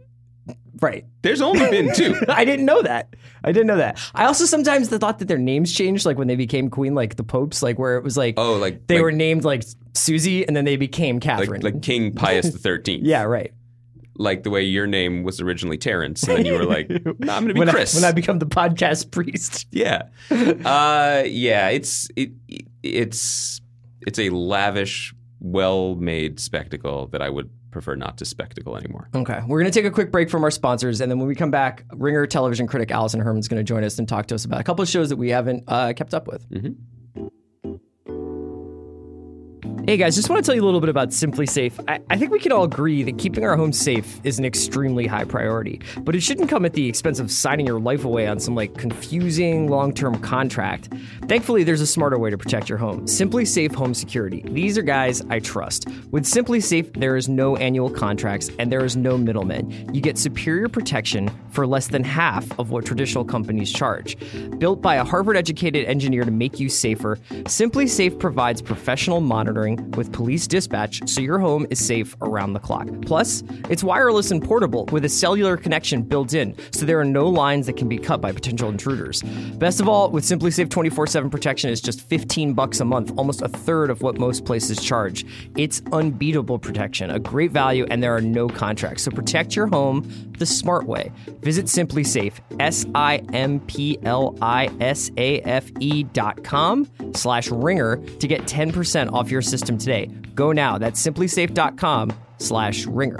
[0.83, 1.05] Right.
[1.21, 2.13] There's only been two.
[2.27, 3.15] I didn't know that.
[3.43, 3.99] I didn't know that.
[4.13, 7.23] I also sometimes thought that their names changed, like when they became queen, like the
[7.23, 9.63] popes, like where it was like Oh, like they like, were named like
[9.95, 11.61] Susie and then they became Catherine.
[11.61, 13.05] like, like King Pius the Thirteenth.
[13.05, 13.51] yeah, right.
[14.17, 16.99] like the way your name was originally Terrence, and then you were like, no,
[17.33, 17.95] I'm going to be When I, Chris.
[17.95, 19.65] when I become the podcast priest.
[19.71, 21.69] yeah, uh, yeah.
[21.69, 22.31] It's it,
[22.83, 23.61] it's
[24.05, 29.09] it's a lavish, well-made spectacle that I would prefer not to spectacle anymore.
[29.13, 31.35] Okay, we're going to take a quick break from our sponsors, and then when we
[31.35, 34.45] come back, Ringer television critic Alison Herman's going to join us and talk to us
[34.45, 36.45] about a couple of shows that we haven't uh, kept up with.
[39.85, 41.83] Hey guys, just want to tell you a little bit about SimpliSafe.
[41.89, 45.07] I, I think we can all agree that keeping our home safe is an extremely
[45.07, 48.39] high priority, but it shouldn't come at the expense of signing your life away on
[48.39, 50.87] some like confusing long term contract.
[51.27, 54.41] Thankfully, there's a smarter way to protect your home SimpliSafe Home Security.
[54.47, 55.85] These are guys I trust.
[56.11, 59.93] With SimpliSafe, there is no annual contracts and there is no middleman.
[59.93, 64.15] You get superior protection for less than half of what traditional companies charge.
[64.59, 70.11] Built by a Harvard educated engineer to make you safer, SimpliSafe provides professional monitoring with
[70.11, 72.87] police dispatch so your home is safe around the clock.
[73.03, 77.27] Plus, it's wireless and portable with a cellular connection built in, so there are no
[77.27, 79.21] lines that can be cut by potential intruders.
[79.57, 83.47] Best of all, with SimpliSafe 24/7 protection is just 15 bucks a month, almost a
[83.47, 85.25] third of what most places charge.
[85.57, 89.03] It's unbeatable protection, a great value, and there are no contracts.
[89.03, 91.11] So protect your home the smart way.
[91.41, 97.49] Visit SimpliSafe, S I M P L I S A F E dot com slash
[97.49, 100.07] ringer to get 10% off your system today.
[100.35, 100.77] Go now.
[100.77, 103.19] That's simplisafe.com slash ringer.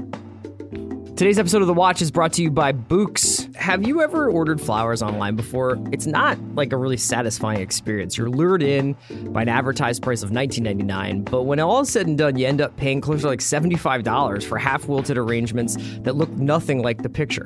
[1.23, 3.55] Today's episode of The Watch is brought to you by Bouqs.
[3.55, 5.79] have you ever ordered flowers online before?
[5.93, 8.17] It's not like a really satisfying experience.
[8.17, 8.97] You're lured in
[9.29, 12.59] by an advertised price of $19.99, but when all is said and done, you end
[12.59, 17.09] up paying close to like $75 for half wilted arrangements that look nothing like the
[17.09, 17.45] picture.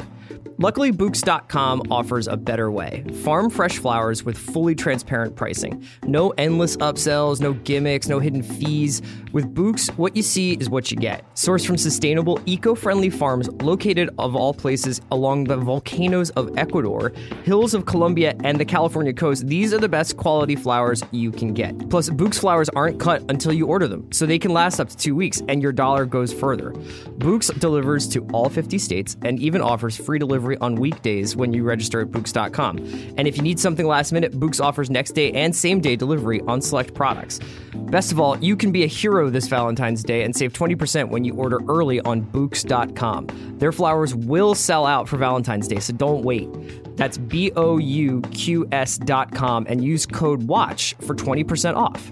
[0.59, 3.03] Luckily, Bouqs.com offers a better way.
[3.23, 5.85] Farm fresh flowers with fully transparent pricing.
[6.03, 9.03] No endless upsells, no gimmicks, no hidden fees.
[9.33, 11.23] With Bouqs, what you see is what you get.
[11.35, 17.11] Sourced from sustainable, eco friendly farms located, of all places, along the volcanoes of Ecuador,
[17.43, 21.53] hills of Colombia, and the California coast, these are the best quality flowers you can
[21.53, 21.89] get.
[21.89, 24.97] Plus, Bouqs flowers aren't cut until you order them, so they can last up to
[24.97, 26.71] two weeks, and your dollar goes further.
[27.19, 31.63] Bouqs delivers to all 50 states and even offers free delivery on weekdays when you
[31.63, 32.77] register at Bouqs.com.
[33.17, 36.41] And if you need something last minute, Bouqs offers next day and same day delivery
[36.47, 37.39] on select products.
[37.87, 41.23] Best of all, you can be a hero this Valentine's Day and save 20% when
[41.23, 43.56] you order early on Bouqs.com.
[43.57, 46.47] Their flowers will sell out for Valentine's Day, so don't wait.
[46.95, 52.11] That's B O U Q S dot com and use code WATCH for 20% off.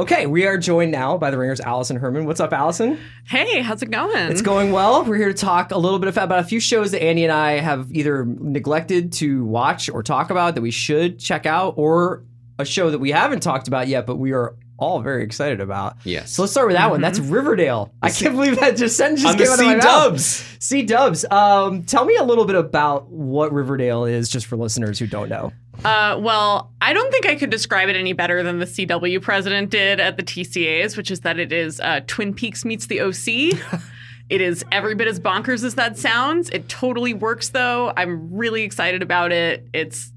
[0.00, 2.24] Okay, we are joined now by the Ringers Alison Herman.
[2.24, 3.00] What's up, Alison?
[3.26, 4.30] Hey, how's it going?
[4.30, 5.04] It's going well.
[5.04, 7.58] We're here to talk a little bit about a few shows that Andy and I
[7.58, 12.22] have either neglected to watch or talk about that we should check out, or
[12.60, 15.96] a show that we haven't talked about yet, but we are all very excited about.
[16.04, 16.32] Yes.
[16.32, 17.00] So let's start with that one.
[17.00, 17.92] That's Riverdale.
[18.00, 19.82] I can't believe that just sentence just On the came out of my C mouth.
[19.84, 20.56] dubs.
[20.60, 21.24] C Dubs.
[21.30, 25.28] Um, tell me a little bit about what Riverdale is, just for listeners who don't
[25.28, 25.52] know.
[25.84, 29.70] Uh, well, I don't think I could describe it any better than the CW president
[29.70, 33.80] did at the TCAs, which is that it is uh, Twin Peaks meets the OC.
[34.30, 36.50] it is every bit as bonkers as that sounds.
[36.50, 37.92] It totally works, though.
[37.96, 39.66] I'm really excited about it.
[39.72, 40.12] It's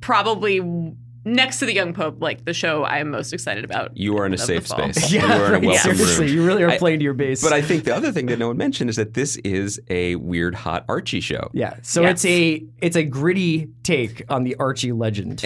[0.00, 0.60] probably
[1.34, 3.96] next to the Young Pope, like the show I am most excited about.
[3.96, 4.78] You are in a safe fall.
[4.92, 5.12] space.
[5.12, 6.34] Yeah, you are in a welcome seriously, room.
[6.34, 7.42] you really are I- playing to your base.
[7.42, 10.16] But I think the other thing that no one mentioned is that this is a
[10.16, 11.50] weird hot Archie show.
[11.52, 12.12] yeah, so Yes.
[12.12, 15.42] it's a it's a gritty take on the Archie legend,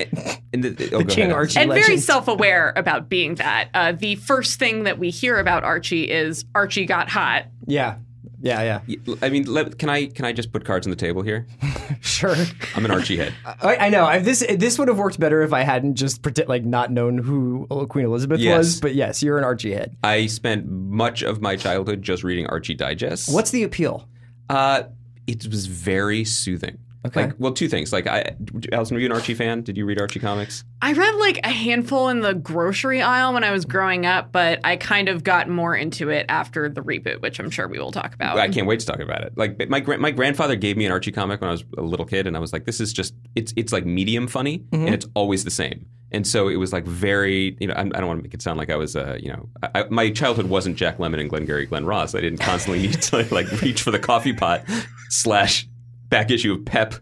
[0.53, 1.33] And the, oh, the King ahead.
[1.33, 1.87] Archie and legend.
[1.87, 3.69] very self-aware about being that.
[3.75, 7.47] Uh, the first thing that we hear about Archie is Archie got hot.
[7.67, 7.97] yeah,
[8.43, 9.15] yeah, yeah.
[9.23, 11.47] I mean, let, can I can I just put cards on the table here?
[12.01, 12.35] Sure.
[12.75, 13.33] I'm an Archie head.
[13.63, 14.05] I, I know.
[14.05, 17.19] I, this this would have worked better if I hadn't just pretend, like not known
[17.19, 18.59] who Queen Elizabeth Yes.
[18.59, 18.81] was.
[18.81, 19.97] But yes, you're an Archie head.
[20.03, 23.33] I spent much of my childhood just reading Archie Digest.
[23.33, 24.09] What's the appeal?
[24.49, 24.85] Uh,
[25.27, 26.79] it was very soothing.
[27.05, 27.25] Okay.
[27.27, 27.93] Like, well, two things.
[27.93, 28.37] Like, I,
[28.73, 29.63] Alison, were you an Archie fan?
[29.63, 30.63] Did you read Archie comics?
[30.81, 34.61] I read like a handful in the grocery aisle when I was growing up, but
[34.63, 37.91] I kind of got more into it after the reboot, which I'm sure we will
[37.91, 38.39] talk about.
[38.39, 39.33] I can't wait to talk about it.
[39.37, 42.07] Like, my gra- my grandfather gave me an Archie comic when I was a little
[42.07, 44.87] kid, and I was like, this is just it's it's like medium funny, Mm-hmm.
[44.87, 45.87] and it's always the same.
[46.15, 48.43] And so it was like very, you know, I, I don't want to make it
[48.43, 51.31] sound like I was, uh, you know, I, I, my childhood wasn't Jack Lemmon and
[51.31, 52.15] Glengarry Glen Ross.
[52.15, 54.63] I didn't constantly need to like reach for the coffee pot
[55.09, 55.67] slash
[56.13, 56.95] back issue of Pep,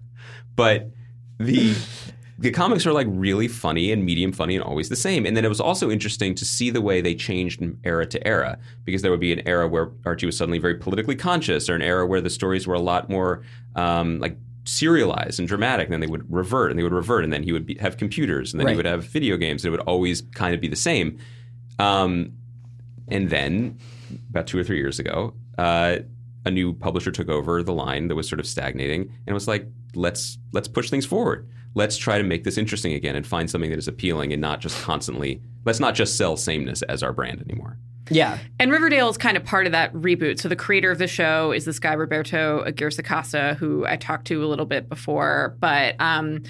[0.56, 0.90] but
[1.38, 1.74] the
[2.38, 5.26] the comics are like really funny and medium funny and always the same.
[5.26, 8.26] And then it was also interesting to see the way they changed from era to
[8.26, 11.74] era because there would be an era where Archie was suddenly very politically conscious, or
[11.74, 13.42] an era where the stories were a lot more
[13.76, 15.84] um, like serialized and dramatic.
[15.86, 17.98] And then they would revert and they would revert, and then he would be, have
[17.98, 18.72] computers, and then Right.
[18.72, 19.62] he would have video games.
[19.62, 21.18] And it would always kind of be the same.
[21.78, 22.32] Um,
[23.08, 23.78] and then
[24.30, 25.98] about two or three years ago, uh,
[26.44, 29.66] a new publisher took over the line that was sort of stagnating, and was like,
[29.94, 31.48] let's let's push things forward.
[31.74, 34.60] Let's try to make this interesting again and find something that is appealing and not
[34.60, 35.40] just constantly.
[35.64, 37.78] Let's not just sell sameness as our brand anymore.
[38.10, 38.38] Yeah.
[38.58, 40.40] And Riverdale is kind of part of that reboot.
[40.40, 44.26] So the creator of the show is this guy Roberto Aguirre Sacasa, who I talked
[44.26, 45.56] to a little bit before.
[45.60, 46.42] But um,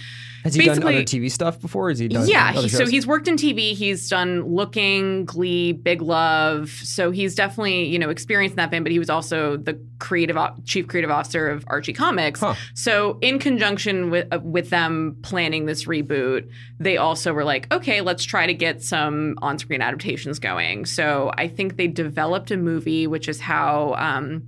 [0.43, 1.91] Has he done other TV stuff before?
[1.91, 2.27] Has he done?
[2.27, 3.75] yeah, he, so he's worked in TV.
[3.75, 6.71] He's done Looking, Glee, Big Love.
[6.71, 8.83] So he's definitely you know experienced in that vein.
[8.83, 12.41] But he was also the creative op- chief creative officer of Archie Comics.
[12.41, 12.55] Huh.
[12.75, 18.01] So in conjunction with uh, with them planning this reboot, they also were like, okay,
[18.01, 20.87] let's try to get some on screen adaptations going.
[20.87, 23.95] So I think they developed a movie, which is how.
[23.99, 24.47] Um,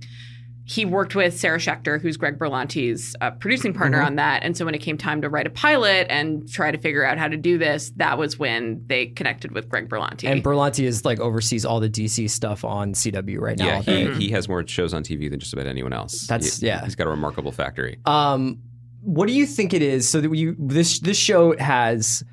[0.65, 4.07] he worked with Sarah Schechter, who's Greg Berlanti's uh, producing partner Mm-hmm.
[4.07, 4.43] on that.
[4.43, 7.17] And so when it came time to write a pilot and try to figure out
[7.17, 10.23] how to do this, that was when they connected with Greg Berlanti.
[10.31, 13.65] and Berlanti is like oversees all the DC stuff on CW right now.
[13.65, 14.19] Yeah, he, Mm-hmm.
[14.21, 16.27] he has more shows on TV than just about anyone else.
[16.27, 16.81] That's- He- yeah.
[16.85, 17.99] He's got a remarkable factory.
[18.05, 18.59] Um,
[19.01, 20.07] what do you think it is?
[20.07, 22.23] So that you this this show has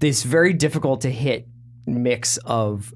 [0.00, 1.48] this very difficult to hit
[1.86, 2.92] mix of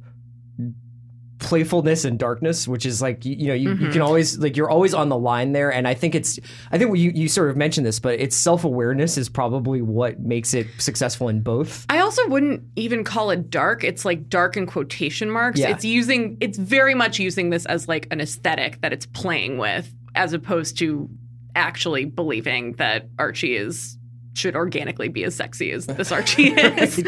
[1.39, 4.03] playfulness and darkness, which is like you, you know you, you can mm-hmm.
[4.03, 6.39] always like you're always on the line there, and I think it's
[6.71, 10.21] I think you you sort of mentioned this, but it's self awareness is probably what
[10.21, 11.87] makes it successful in both.
[11.89, 13.85] I also wouldn't even call it dark.
[13.85, 15.61] It's like dark in quotation marks.
[15.61, 15.71] Yeah.
[15.71, 19.95] It's using it's very much using this as like an aesthetic that it's playing with.
[20.15, 21.09] as opposed to
[21.55, 23.98] actually believing that Archie is
[24.39, 27.03] should organically be as sexy as this Archie is.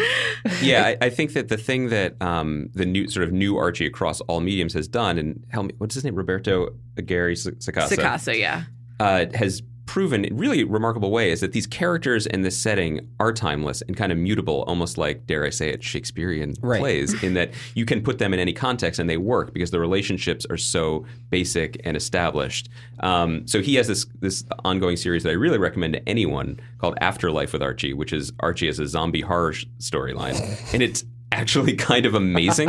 [0.63, 3.87] yeah, I, I, think that the thing that um, the new sort of new Archie
[3.87, 8.39] across all mediums has done, and help me, what's his name, Roberto Aguirre Sacasa, Sacasa,
[8.39, 8.65] yeah,
[8.99, 13.33] uh, has proven in really remarkable way is that these characters in this setting are
[13.33, 16.79] timeless and kind of mutable, almost like, dare I say it, Shakespearean right.
[16.79, 19.81] plays, in that you can put them in any context and they work because the
[19.81, 22.69] relationships are so basic and established.
[23.01, 26.97] Um, so he has this this ongoing series that I really recommend to anyone called
[27.01, 30.39] Afterlife with Archie, which is Archie as a zombie horror storyline,
[30.73, 32.69] and it's actually kind of amazing.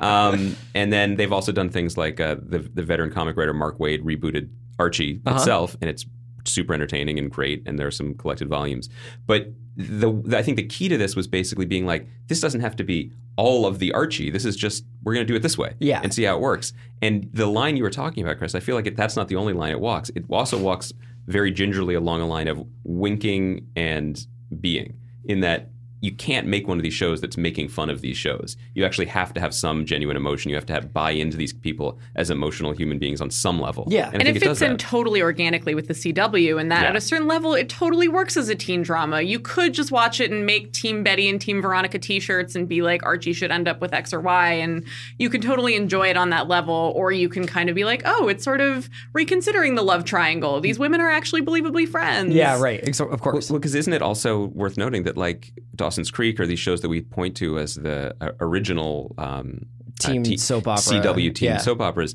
[0.00, 3.78] Um, and then they've also done things like uh, the the veteran comic writer Mark
[3.78, 5.36] Waid rebooted Archie uh-huh.
[5.36, 6.06] itself, and it's
[6.44, 8.88] super entertaining and great, and there are some collected volumes.
[9.26, 12.60] But the, the, I think the key to this was basically being like, this doesn't
[12.60, 14.30] have to be all of the Archie.
[14.30, 16.00] This is just we're going to do it this way, yeah.
[16.02, 16.72] and see how it works.
[17.00, 19.36] And the line you were talking about, Chris, I feel like it, that's not the
[19.36, 20.10] only line it walks.
[20.14, 20.92] It also walks
[21.26, 24.26] very gingerly along a line of winking and
[24.60, 25.71] being, in that
[26.02, 28.56] you can't make one of these shows that's making fun of these shows.
[28.74, 30.50] You actually have to have some genuine emotion.
[30.50, 33.84] You have to have buy into these people as emotional human beings on some level.
[33.86, 36.88] Yeah, and, and it fits in totally organically with the CW, and that yeah.
[36.88, 39.22] at a certain level, it totally works as a teen drama.
[39.22, 42.82] You could just watch it and make Team Betty and Team Veronica T-shirts and be
[42.82, 44.84] like, Archie should end up with X or Y, and
[45.20, 46.92] you can totally enjoy it on that level.
[46.96, 50.60] Or you can kind of be like, oh, it's sort of reconsidering the love triangle.
[50.60, 52.34] These women are actually believably friends.
[52.34, 52.82] Yeah, right.
[53.00, 53.50] Of course.
[53.50, 55.52] Well, because isn't it also worth noting that like
[55.92, 59.66] Dawson's Creek or these shows that we point to as the uh, original um,
[60.00, 61.56] team uh, t- soap opera, CW team yeah.
[61.58, 62.14] soap operas.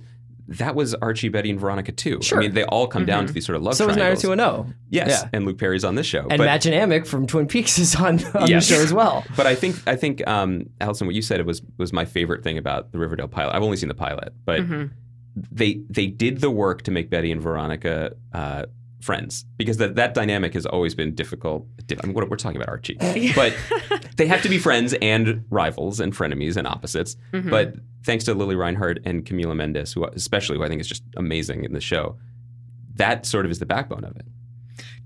[0.49, 2.19] That was Archie, Betty, and Veronica too.
[2.23, 2.37] Sure.
[2.37, 3.07] I mean, they all come mm-hmm.
[3.07, 4.21] down to these sort of love so triangles.
[4.21, 4.75] So was 90210.
[4.89, 5.29] Yes, yeah.
[5.33, 6.25] and Luke Perry's on this show.
[6.29, 8.67] And but, Amick from Twin Peaks is on, on yes.
[8.67, 9.23] the show as well.
[9.35, 12.57] But I think I think um, Alison, what you said was was my favorite thing
[12.57, 13.53] about the Riverdale pilot.
[13.53, 14.85] I've only seen the pilot, but mm-hmm.
[15.51, 18.63] they they did the work to make Betty and Veronica uh,
[19.01, 21.65] friends because that, that dynamic has always been difficult.
[21.91, 22.97] I mean, we're talking about Archie,
[23.35, 23.55] but
[24.17, 27.15] they have to be friends and rivals and frenemies and opposites.
[27.31, 27.49] Mm-hmm.
[27.49, 31.03] But thanks to Lili Reinhart and Camila Mendes, who especially who I think is just
[31.15, 32.17] amazing in the show,
[32.95, 34.25] that sort of is the backbone of it.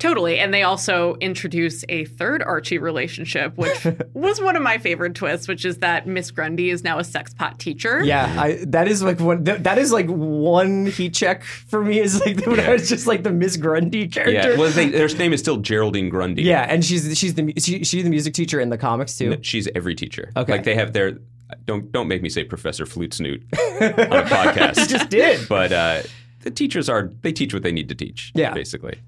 [0.02, 0.40] Totally.
[0.40, 5.48] And they also introduce a third Archie relationship, which was one of my favorite twists,
[5.48, 8.04] which is that Miss Grundy is now a sex pot teacher.
[8.04, 9.44] Yeah, I, that is like one.
[9.44, 12.00] that is like one heat check for me.
[12.00, 14.54] Is like when I was just like the Miss Grundy character.
[14.54, 16.42] Yeah, well, they, their name is still Geraldine Grundy.
[16.42, 19.30] Yeah, and she's she's the she, she's the music teacher in the comics too.
[19.30, 20.32] No, she's every teacher.
[20.36, 21.20] Okay, like they have their
[21.66, 23.44] don't don't make me say Professor Flutesnoot
[24.12, 24.78] on a podcast.
[24.78, 25.72] you just did, but.
[25.72, 26.02] uh
[26.44, 28.32] the teachers are they teach what they need to teach.
[28.34, 29.00] Yeah, basically.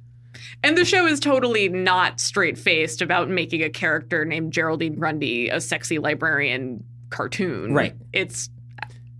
[0.64, 5.50] And the show is totally not straight faced about making a character named Geraldine Grundy
[5.50, 7.74] a sexy librarian cartoon.
[7.74, 7.96] Right.
[8.14, 8.50] It's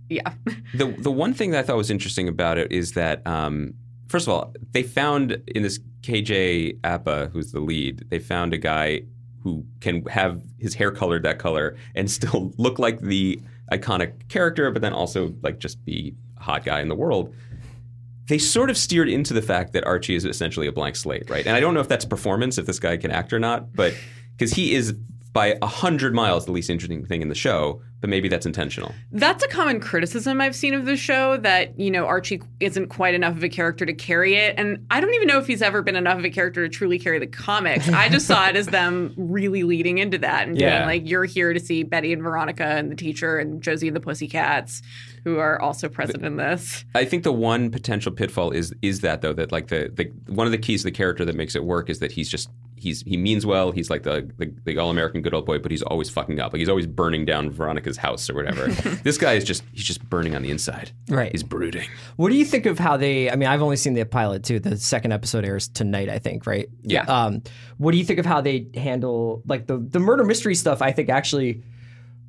[0.08, 0.32] yeah.
[0.74, 3.74] the the one thing that I thought was interesting about it is that um,
[4.08, 8.58] first of all, they found in this KJ Apa, who's the lead, they found a
[8.58, 9.02] guy
[9.42, 14.70] who can have his hair colored that color and still look like the iconic character,
[14.70, 17.34] but then also like just be a hot guy in the world
[18.26, 21.46] they sort of steered into the fact that Archie is essentially a blank slate, right?
[21.46, 23.94] And I don't know if that's performance, if this guy can act or not, but
[24.36, 24.94] because he is
[25.34, 28.94] by a hundred miles the least interesting thing in the show, but maybe that's intentional.
[29.10, 33.14] That's a common criticism I've seen of the show that, you know, Archie isn't quite
[33.14, 34.54] enough of a character to carry it.
[34.56, 37.00] And I don't even know if he's ever been enough of a character to truly
[37.00, 37.88] carry the comics.
[37.88, 40.78] I just saw it as them really leading into that and yeah.
[40.78, 43.96] being like, you're here to see Betty and Veronica and the teacher and Josie and
[43.96, 44.82] the Pussycats
[45.24, 46.84] who are also present in this.
[46.94, 50.46] I think the one potential pitfall is is that though that like the, the one
[50.46, 53.00] of the keys to the character that makes it work is that he's just he's
[53.02, 53.72] he means well.
[53.72, 56.52] He's like the the, the all American good old boy, but he's always fucking up.
[56.52, 58.68] Like he's always burning down Veronica's house or whatever.
[59.02, 60.92] this guy is just he's just burning on the inside.
[61.08, 61.32] Right.
[61.32, 61.88] He's brooding.
[62.16, 63.30] What do you think of how they?
[63.30, 64.60] I mean, I've only seen the pilot too.
[64.60, 66.46] The second episode airs tonight, I think.
[66.46, 66.68] Right.
[66.82, 67.04] Yeah.
[67.04, 67.42] Um,
[67.78, 70.82] what do you think of how they handle like the the murder mystery stuff?
[70.82, 71.62] I think actually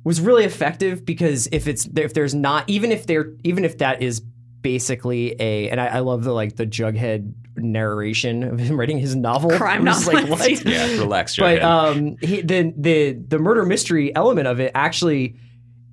[0.06, 4.00] was really effective because if it's if there's not even if they're even if that
[4.00, 4.20] is
[4.62, 9.16] basically a and I, I love the like the Jughead narration of him writing his
[9.16, 9.50] novel.
[9.50, 10.12] Crime novel.
[10.12, 10.64] Like, what?
[10.64, 11.34] yeah, relax.
[11.34, 11.60] Jughead.
[11.60, 15.34] But um, he, the the the murder mystery element of it actually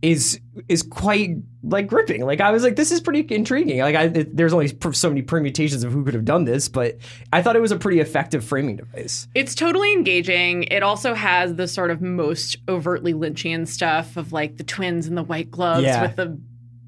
[0.03, 0.37] is
[0.67, 2.25] is quite like gripping.
[2.25, 3.79] Like I was like, this is pretty intriguing.
[3.79, 6.97] Like I, there's only so many permutations of who could have done this, but
[7.31, 9.29] I thought it was a pretty effective framing device.
[9.33, 10.63] It's totally engaging.
[10.63, 15.17] It also has the sort of most overtly Lynchian stuff of like the twins and
[15.17, 16.01] the white gloves yeah.
[16.01, 16.37] with the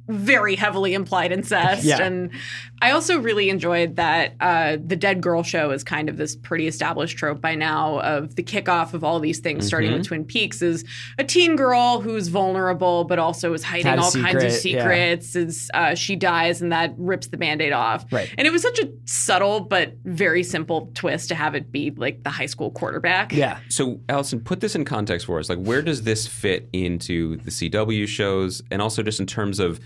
[0.08, 1.84] very heavily implied incest.
[1.84, 2.02] Yeah.
[2.02, 2.32] And
[2.82, 6.68] I also really enjoyed that uh, the Dead Girl show is kind of this pretty
[6.68, 9.98] established trope by now of the kickoff of all these things, starting Mm-hmm.
[10.00, 10.84] with Twin Peaks, is
[11.18, 14.66] a teen girl who's vulnerable but also is hiding Had a all kinds of secret,
[14.74, 14.82] yeah.
[14.82, 15.36] secrets.
[15.36, 18.12] Is uh, she dies and that rips the band-aid off.
[18.12, 18.34] Right.
[18.38, 22.24] And it was such a subtle but very simple twist to have it be like
[22.24, 23.32] the high school quarterback.
[23.32, 23.60] Yeah.
[23.70, 25.50] So, Alison, put this in context for us.
[25.50, 29.80] Like, where does this fit into the CW shows, and also just in terms of,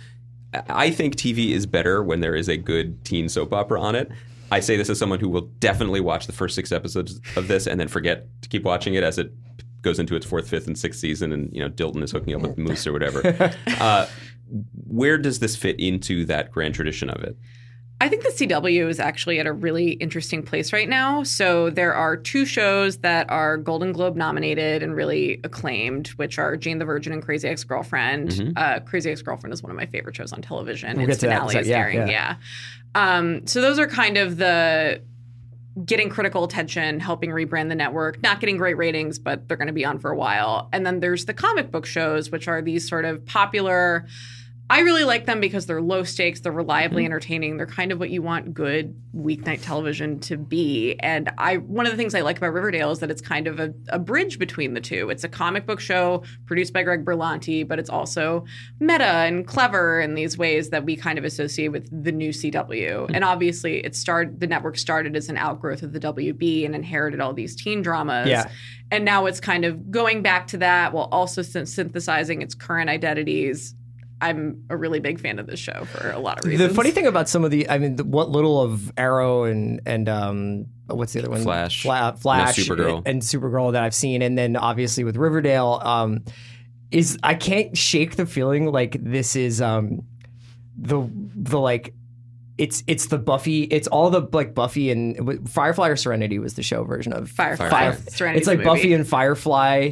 [0.53, 4.11] I think TV is better when there is a good teen soap opera on it.
[4.51, 7.67] I say this as someone who will definitely watch the first six episodes of this
[7.67, 9.31] and then forget to keep watching it as it
[9.81, 12.41] goes into its fourth, fifth, and sixth season, and you know Dilton is hooking up
[12.41, 13.53] with Moose or whatever.
[13.79, 14.07] uh,
[14.87, 17.37] where does this fit into that grand tradition of it?
[18.01, 21.23] I think the CW is actually at a really interesting place right now.
[21.23, 26.55] So there are two shows that are Golden Globe nominated and really acclaimed, which are
[26.55, 28.53] Jane the Virgin and Crazy Ex Girlfriend.
[28.55, 30.95] Uh, Crazy Ex Girlfriend is one of my favorite shows on television.
[30.97, 31.35] We'll its get to that.
[31.39, 31.97] finale So- is yeah, airing.
[32.07, 32.07] yeah.
[32.07, 32.35] Yeah.
[32.95, 35.01] Um, so those are kind of the
[35.85, 39.73] getting critical attention, helping rebrand the network, not getting great ratings, but they're going to
[39.73, 40.67] be on for a while.
[40.73, 44.05] And then there's the comic book shows, which are these sort of popular.
[44.71, 47.07] I really like them because they're low stakes, they're reliably mm-hmm.
[47.07, 50.95] entertaining, they're kind of what you want good weeknight television to be.
[50.99, 53.59] And I one of the things I like about Riverdale is that it's kind of
[53.59, 55.09] a, a bridge between the two.
[55.09, 58.45] It's a comic book show produced by Greg Berlanti, but it's also
[58.79, 62.53] meta and clever in these ways that we kind of associate with the new CW.
[62.53, 63.15] Mm-hmm.
[63.15, 67.19] And obviously it started the network started as an outgrowth of the WB and inherited
[67.19, 68.29] all these teen dramas.
[68.29, 68.49] Yeah.
[68.91, 73.75] And now it's kind of going back to that while also synthesizing its current identities.
[74.21, 76.69] I'm a really big fan of this show for a lot of reasons.
[76.69, 79.79] The funny thing about some of the, I mean, the, what little of Arrow and
[79.85, 81.41] and um, what's the other one?
[81.41, 81.83] Flash.
[81.83, 83.03] Fla- Flash, No, Supergirl.
[83.05, 86.23] and Supergirl that I've seen, and then obviously with Riverdale, um,
[86.91, 90.03] is I can't shake the feeling like this is um,
[90.77, 91.93] the the like.
[92.57, 93.63] It's it's the Buffy.
[93.63, 97.69] It's all the like Buffy and Firefly or Serenity was the show version of Firefly.
[97.69, 98.77] Fire- Serenity's it's like the movie.
[98.79, 99.91] Buffy and Firefly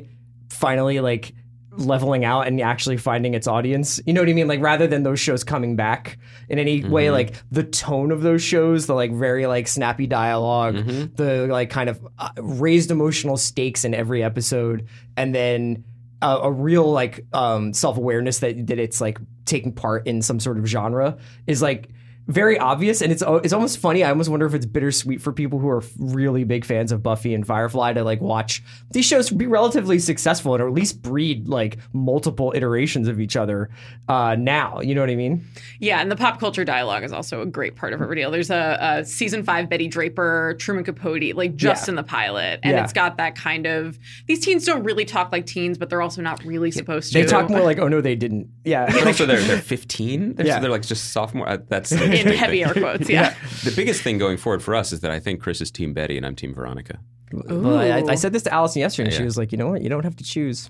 [0.49, 1.33] finally like
[1.77, 3.99] leveling out and actually finding its audience.
[4.05, 4.47] You know what I mean?
[4.47, 6.17] Like rather than those shows coming back
[6.49, 6.91] in any Mm-hmm.
[6.91, 11.15] way, like the tone of those shows, the like very like snappy dialog Mm-hmm.
[11.15, 15.83] the like kind of uh, raised emotional stakes in every episode, and then.
[16.19, 20.39] A, a real like um, self awareness that that it's like taking part in some
[20.39, 21.89] sort of genre is like
[22.27, 24.03] very obvious, and it's uh, it's almost funny.
[24.03, 27.33] I almost wonder if it's bittersweet for people who are really big fans of Buffy
[27.33, 28.61] and Firefly to like watch
[28.91, 33.35] these shows be relatively successful and or at least breed like multiple iterations of each
[33.37, 33.69] other
[34.09, 34.81] uh, now.
[34.81, 35.45] You know what I mean?
[35.79, 38.29] Yeah, and the pop culture dialogue is also a great part of Riverdale.
[38.31, 41.91] There's a, a season five Betty Draper, Truman Capote, like just Yeah.
[41.91, 42.83] in the pilot, and Yeah.
[42.83, 43.97] it's got that kind of.
[44.27, 47.25] These teens don't really talk like teens, but they're also not really supposed They to.
[47.27, 48.49] They talk more like, oh no, they didn't.
[48.65, 48.85] Yeah.
[48.91, 50.35] But also, they're they're 15.
[50.35, 50.59] They're, Yeah.
[50.59, 51.47] they're like just sophomore.
[51.47, 53.09] Uh, That's in heavy air quotes.
[53.09, 53.35] Yeah.
[53.63, 56.17] The biggest thing going forward for us is that I think Chris is Team Betty
[56.17, 56.99] and I'm Team Veronica.
[57.31, 59.81] Well, I, I said this to Alison yesterday, and she was like, you know what?
[59.81, 60.69] You don't have to choose.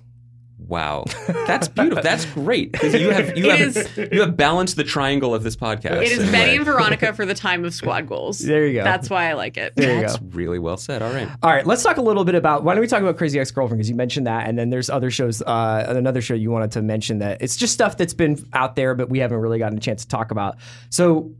[0.59, 2.01] Wow, that's beautiful.
[2.03, 5.43] That's great because you have you It have is- you have balanced the triangle of
[5.43, 6.01] this podcast.
[6.01, 8.39] It is Betty and Veronica for the time of squad goals.
[8.39, 8.83] There you go.
[8.83, 9.75] That's why I like it.
[9.75, 10.25] There you That's go.
[10.31, 11.01] really well said.
[11.03, 11.29] All right.
[11.43, 12.63] All right, let's talk a little bit about.
[12.63, 14.89] Why don't we talk about Crazy Ex Girlfriend because you mentioned that, and then there's
[14.89, 15.41] other shows.
[15.43, 18.95] Uh, another show you wanted to mention that it's just stuff that's been out there,
[18.95, 20.57] but we haven't really gotten a chance to talk about.
[20.89, 21.31] So,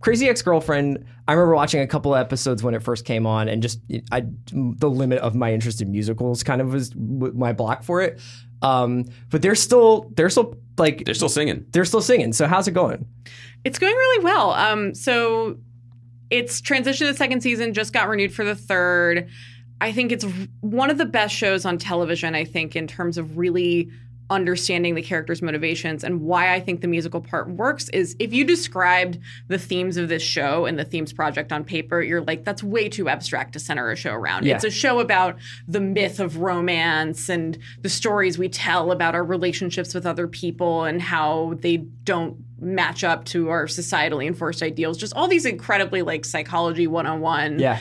[0.00, 1.04] Crazy Ex Girlfriend.
[1.26, 3.80] I remember watching a couple of episodes when it first came on, and just
[4.10, 8.18] I the limit of my interest in musicals kind of was my block for it.
[8.62, 11.64] Um, but they're still they're still like They're still singing.
[11.70, 12.32] they're still singing.
[12.32, 13.06] So how's it going?
[13.64, 14.52] It's going really well.
[14.52, 15.58] Um, so
[16.30, 19.28] it's transitioned to the second season, just got renewed for the third.
[19.80, 20.24] I think it's
[20.60, 23.90] one of the best shows on television, I think, in terms of really
[24.30, 28.44] understanding the characters' motivations and why I think the musical part works is if you
[28.44, 29.18] described
[29.48, 32.88] the themes of this show and the themes project on paper, you're like, that's way
[32.88, 34.44] too abstract to center a show around.
[34.44, 34.56] Yeah.
[34.56, 39.24] It's a show about the myth of romance and the stories we tell about our
[39.24, 44.98] relationships with other people and how they don't match up to our societally enforced ideals.
[44.98, 47.78] Just all these incredibly like psychology 101 Yeah,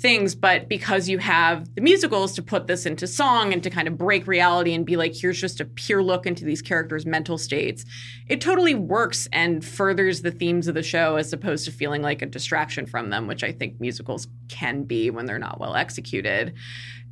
[0.00, 3.86] things, but because you have the musicals to put this into song and to kind
[3.86, 7.36] of break reality and be like, here's just a pure look into these characters' mental
[7.36, 7.84] states,
[8.28, 12.22] it totally works and furthers the themes of the show as opposed to feeling like
[12.22, 16.54] a distraction from them, which I think musicals can be when they're not well executed.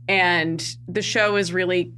[0.08, 1.92] And the show is really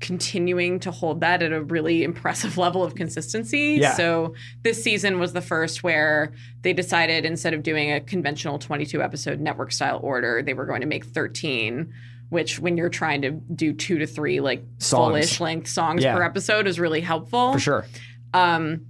[0.00, 3.78] continuing to hold that at a really impressive level of consistency.
[3.80, 3.94] Yeah.
[3.94, 6.32] So this season was the first where
[6.62, 10.80] they decided instead of doing a conventional 22 episode network style order, they were going
[10.80, 11.92] to make 13.
[12.30, 15.08] Which, when you're trying to do two to three like Songs.
[15.10, 16.14] full-ish length songs Yeah.
[16.14, 17.52] per episode, is really helpful.
[17.54, 17.86] for sure.
[18.32, 18.86] Um,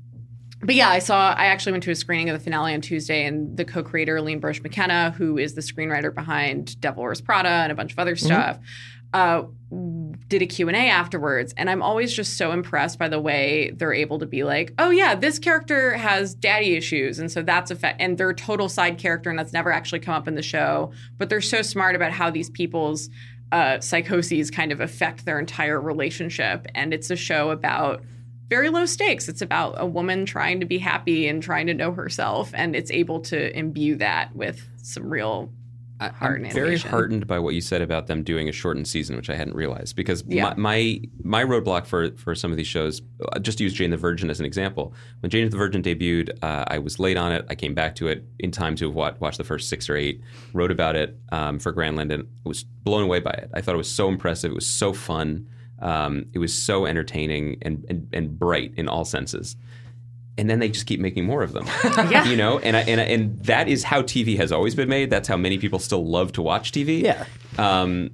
[0.63, 1.33] but yeah, I saw.
[1.33, 4.43] I actually went to a screening of the finale on Tuesday, and the co-creator Aline
[4.43, 8.15] Brosh McKenna, who is the screenwriter behind Devil Wears Prada and a bunch of other
[8.15, 8.59] stuff,
[9.15, 9.45] uh,
[10.29, 11.55] did a Q and A afterwards.
[11.57, 14.91] And I'm always just so impressed by the way they're able to be like, "Oh
[14.91, 18.69] yeah, this character has daddy issues, and so that's a fa-, and they're a total
[18.69, 20.93] side character, and that's never actually come up in the show.
[21.19, 23.11] But they're so smart about how these people's
[23.53, 28.03] uh, psychoses kind of affect their entire relationship, and it's a show about."
[28.49, 29.29] very low stakes.
[29.29, 32.91] It's about a woman trying to be happy and trying to know herself, and it's
[32.91, 35.53] able to imbue that with some real
[36.09, 39.29] heart I'm very heartened by what you said about them doing a shortened season, which
[39.29, 39.95] I hadn't realized.
[39.97, 40.55] Because Yeah.
[40.57, 43.97] my, my my roadblock for for some of these shows, uh, just use Jane the
[43.97, 44.95] Virgin as an example.
[45.21, 47.45] When Jane the Virgin debuted, uh, I was late on it.
[47.51, 49.97] I came back to it in time to have wa- watched the first six or
[49.97, 50.21] eight.
[50.55, 53.51] Wrote about it um, for Grantland and was blown away by it.
[53.55, 54.51] I thought it was so impressive.
[54.51, 55.47] It was so fun.
[55.81, 59.57] Um, it was so entertaining and, and and bright in all senses.
[60.39, 61.67] And then they just keep making more of them.
[62.11, 62.25] Yeah.
[62.25, 65.11] you know, and I, and I, and that is how TV has always been made.
[65.11, 67.03] That's how many people still love to watch TV.
[67.03, 67.27] Yeah.
[67.59, 68.11] Um,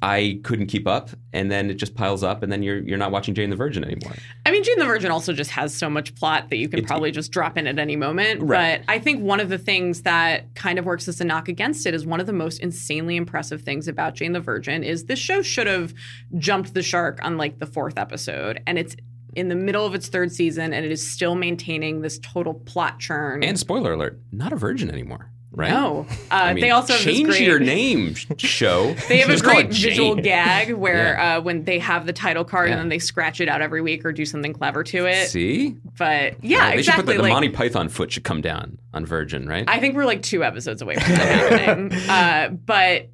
[0.00, 3.10] I couldn't keep up, and then it just piles up, and then you're you're not
[3.10, 4.14] watching Jane the Virgin anymore.
[4.46, 7.10] I mean, Jane the Virgin also just has so much plot that you can probably
[7.10, 8.42] just drop in at any moment.
[8.42, 8.80] Right.
[8.80, 11.86] But I think one of the things that kind of works as a knock against
[11.86, 15.18] it is one of the most insanely impressive things about Jane the Virgin is this
[15.18, 15.94] show should have
[16.36, 18.96] jumped the shark on like the fourth episode, and it's
[19.34, 22.98] in the middle of its third season, and it is still maintaining this total plot
[22.98, 23.42] churn.
[23.42, 25.70] And spoiler alert, not a virgin anymore, right?
[25.70, 28.94] no, uh, I mean, they also change great, your name, show.
[29.08, 31.36] They have a Just great visual gag where Yeah.
[31.36, 32.72] uh, when they have the title card Yeah.
[32.74, 35.28] and then they scratch it out every week or do something clever to it.
[35.28, 36.82] See, But yeah, they exactly.
[36.82, 39.64] should put the, the like, Monty Python foot should come down on Virgin, right?
[39.66, 41.98] I think we're like two episodes away from that happening.
[42.08, 43.08] Uh, but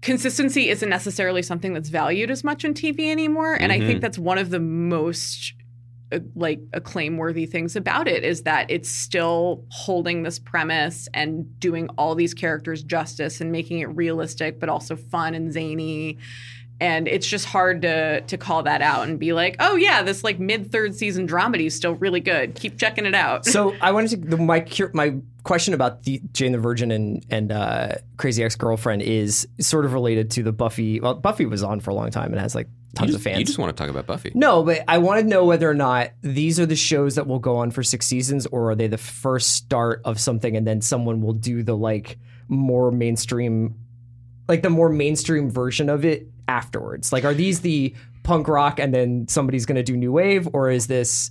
[0.00, 3.86] consistency isn't necessarily something that's valued as much in TV anymore, and I Mhm.
[3.86, 5.54] think that's one of the most
[6.12, 11.46] uh, like acclaim worthy things about it is that it's still holding this premise and
[11.60, 16.18] doing all these characters justice and making it realistic but also fun and zany
[16.80, 20.24] and it's just hard to to call that out and be like oh yeah this
[20.24, 23.92] like mid third season dramedy is still really good keep checking it out So I
[23.92, 28.42] wanted to the, my my question about the Jane the Virgin and and uh, Crazy
[28.42, 31.00] Ex Girlfriend is sort of related to the Buffy.
[31.00, 33.38] Well, Buffy was on for a long time and has like tons just, of fans.
[33.38, 34.32] you just want to talk about Buffy.
[34.34, 37.38] no, but I want to know whether or not these are the shows that will
[37.38, 40.80] go on for six seasons, or are they the first start of something, and then
[40.80, 42.18] someone will do the like
[42.48, 43.74] more mainstream,
[44.48, 47.12] like the more mainstream version of it afterwards.
[47.12, 47.94] Like, are these the
[48.24, 51.30] punk rock, and then somebody's going to do new wave, or is this,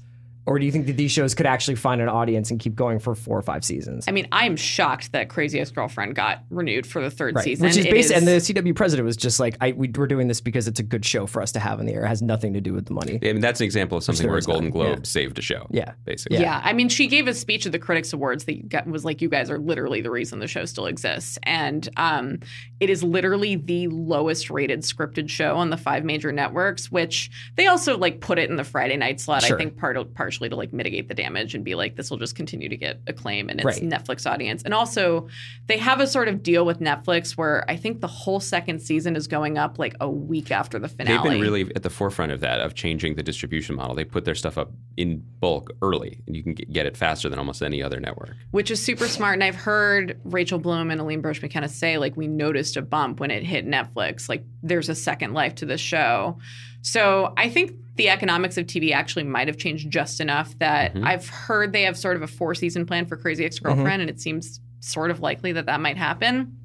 [0.49, 2.99] or do you think that these shows could actually find an audience and keep going
[2.99, 4.05] for four or five seasons?
[4.07, 7.43] I mean, I'm shocked that Crazy Ex Girlfriend got renewed for the third Right.
[7.45, 7.65] season.
[7.67, 10.27] Which is It based, and the CW president was just like, I, we, "We're doing
[10.27, 12.03] this because it's a good show for us to have in the air.
[12.03, 14.27] It has nothing to do with the money." I mean, that's an example of something
[14.27, 14.71] where a Golden.
[14.71, 15.03] Globe Yeah.
[15.03, 15.67] saved a show.
[15.69, 15.91] Yeah.
[16.05, 16.39] basically.
[16.39, 16.61] yeah.
[16.63, 19.29] I mean, she gave a speech at the Critics Awards that got, was like, "You
[19.29, 22.39] guys are literally the reason the show still exists," and um,
[22.79, 26.91] it is literally the lowest rated scripted show on the five major networks.
[26.91, 29.43] Which they also like put it in the Friday night slot.
[29.43, 29.55] Sure.
[29.55, 32.35] I think part partially to like mitigate the damage and be like, this will just
[32.35, 33.81] continue to get acclaim and its Right.
[33.81, 34.63] Netflix audience.
[34.63, 35.27] And also,
[35.67, 39.17] they have a sort of deal with Netflix where I think the whole second season
[39.17, 41.17] is going up like a week after the finale.
[41.17, 43.95] They've been really at the forefront of that, of changing the distribution model.
[43.95, 47.27] They put their stuff up in bulk early, and you can get get it faster
[47.27, 48.35] than almost any other network.
[48.51, 49.33] which is super smart.
[49.33, 53.19] And I've heard Rachel Bloom and Aline Brosh McKenna say, like, we noticed a bump
[53.19, 54.29] when it hit Netflix.
[54.29, 56.37] Like, there's a second life to this show.
[56.81, 61.05] So I think the economics of TV actually might have changed just enough that mm-hmm.
[61.05, 64.01] I've heard they have sort of a four season plan for Crazy Ex Girlfriend, mm-hmm.
[64.01, 66.55] and it seems sort of likely that that might happen.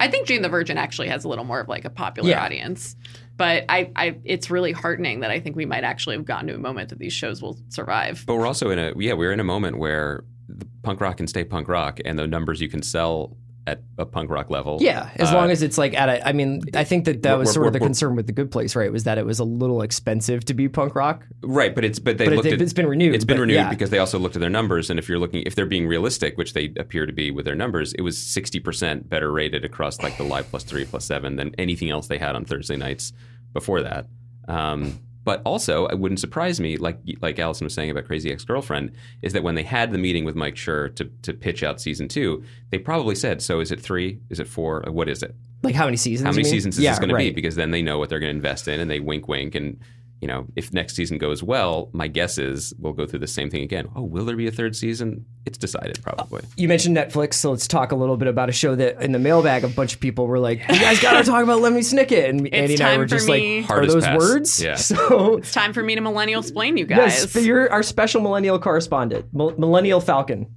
[0.00, 2.42] I think Jane the Virgin actually has a little more of like a popular Yeah.
[2.42, 2.96] audience.
[3.36, 6.54] But I, I, it's really heartening that I think we might actually have gotten to
[6.54, 8.24] a moment that these shows will survive.
[8.26, 11.26] But we're also in a yeah, we're in a moment where the punk rock can
[11.26, 13.36] stay punk rock, and the numbers you can sell
[13.70, 14.78] at a punk rock level.
[14.80, 16.26] Yeah, as uh, long as it's like at a.
[16.28, 18.74] I mean, I think that that was sort of the concern with the Good Place,
[18.76, 18.90] right?
[18.92, 21.24] Was that it was a little expensive to be punk rock.
[21.42, 23.42] right, but it's but they But it- looked at it's been renewed, It's been but
[23.42, 23.70] renewed yeah.
[23.70, 26.36] because they also looked at their numbers, and if you're looking if they're being realistic,
[26.36, 30.00] which they appear to be with their numbers, it was sixty percent better rated across
[30.02, 33.12] like the live plus three plus seven than anything else they had on Thursday nights
[33.52, 34.06] before that.
[34.48, 38.44] Um, but also, it wouldn't surprise me, like like Alison was saying about Crazy Ex
[38.44, 38.92] Girlfriend,
[39.22, 42.08] is that when they had the meeting with Mike Schur to to pitch out season
[42.08, 44.20] two, they probably said, "So is it three?
[44.30, 44.82] Is it four?
[44.88, 45.34] What is it?
[45.62, 46.26] Like how many seasons?
[46.26, 48.18] How many seasons is yeah, this going to be?" Because then they know what they're
[48.18, 49.78] going to invest in, and they wink, wink, and
[50.20, 53.48] you know, if next season goes well, my guess is we'll go through the same
[53.50, 53.88] thing again.
[53.96, 55.24] Oh, will there be a third season?
[55.46, 56.42] It's decided probably.
[56.56, 59.18] You mentioned Netflix, so let's talk a little bit about a show that in the
[59.18, 62.28] mailbag a bunch of people were like, "You guys got to talk about Lemony Snicket,"
[62.28, 63.62] and Andy and I were just me.
[63.62, 64.18] like, "Are as those pass.
[64.18, 64.74] words?" Yeah.
[65.00, 67.34] So It's time for me to millennial explain you guys.
[67.34, 70.54] yes, you're our special millennial correspondent, Millennial Falcon.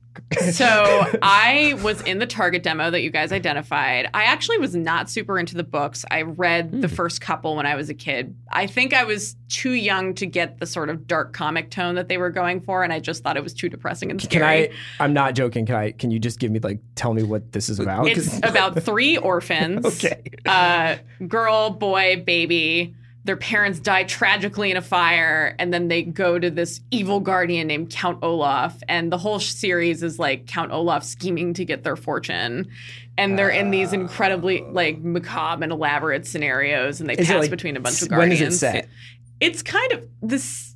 [0.51, 0.65] So
[1.21, 4.09] I was in the Target demo that you guys identified.
[4.13, 6.05] I actually was not super into the books.
[6.11, 6.93] I read the Hmm.
[6.95, 8.35] first couple when I was a kid.
[8.51, 12.07] I think I was too young to get the sort of dark comic tone that
[12.09, 14.69] they were going for, and I just thought it was too depressing and Can scary.
[14.69, 14.73] I?
[14.99, 15.65] I'm not joking.
[15.65, 15.91] Can I?
[15.91, 18.07] Can you just give me like tell me what this is about?
[18.07, 19.85] It's about three orphans.
[19.85, 20.21] Okay.
[20.45, 20.97] Uh,
[21.27, 22.95] girl, boy, baby.
[23.25, 27.67] Their parents die tragically in a fire, and then they go to this evil guardian
[27.67, 28.77] named Count Olaf.
[28.89, 32.69] And the whole series is like Count Olaf scheming to get their fortune.
[33.17, 33.95] And they're in these oh.
[33.95, 38.41] incredibly like macabre and elaborate scenarios, and they pass like, between a bunch of guardians.
[38.41, 38.89] is it set?
[39.39, 40.75] It's kind of this.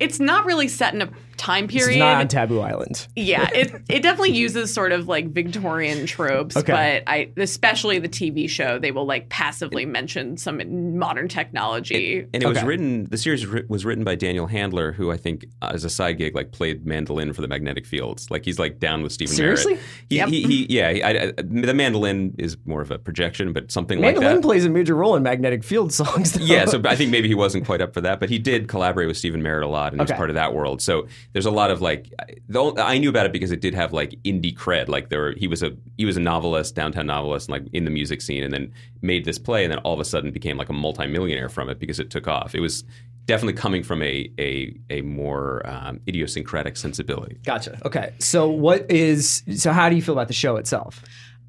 [0.00, 1.76] It's not really set in a time period.
[1.76, 1.98] It's period.
[2.00, 3.06] not on Taboo Island.
[3.16, 6.72] Yeah, it it definitely uses sort of like Victorian tropes, Okay.
[6.72, 12.26] but I especially the TV show they will like passively mention some modern technology.
[12.34, 13.06] And it was written.
[13.06, 16.34] The series was written by Daniel Handler, who I think, uh, as a side gig,
[16.34, 18.30] like played mandolin for the Magnetic Fields.
[18.30, 19.74] Like he's like down with Stephin Seriously?
[19.74, 19.86] Merritt.
[20.10, 20.28] He, Yep.
[20.30, 20.90] he, he, yeah.
[20.92, 24.20] he- I, I, the mandolin is more of a projection, but something like that.
[24.20, 26.32] Mandolin plays a major role in Magnetic Field songs.
[26.32, 26.44] though.
[26.44, 29.06] yeah, so I think maybe he wasn't quite up for that, but he did collaborate
[29.06, 30.12] with Stephin Merritt a lot, and he Okay.
[30.14, 30.82] was part of that world.
[30.82, 31.06] So
[31.38, 32.12] there's a lot of like,
[32.48, 34.88] the, I knew about it because it did have like indie cred.
[34.88, 37.84] Like there, were, he was a he was a novelist, downtown novelist, and like in
[37.84, 38.72] the music scene, and then
[39.02, 41.78] made this play, and then all of a sudden became like a multimillionaire from it
[41.78, 42.56] because it took off.
[42.56, 42.82] It was
[43.26, 47.38] definitely coming from a a a more um, idiosyncratic sensibility.
[47.44, 47.78] Gotcha.
[47.84, 48.12] Okay.
[48.18, 49.44] So what is?
[49.54, 51.04] So how do you feel about the show itself?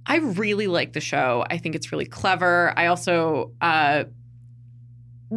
[0.05, 1.47] I really like the show.
[1.49, 2.77] I think it's really clever.
[2.77, 4.03] I also uh,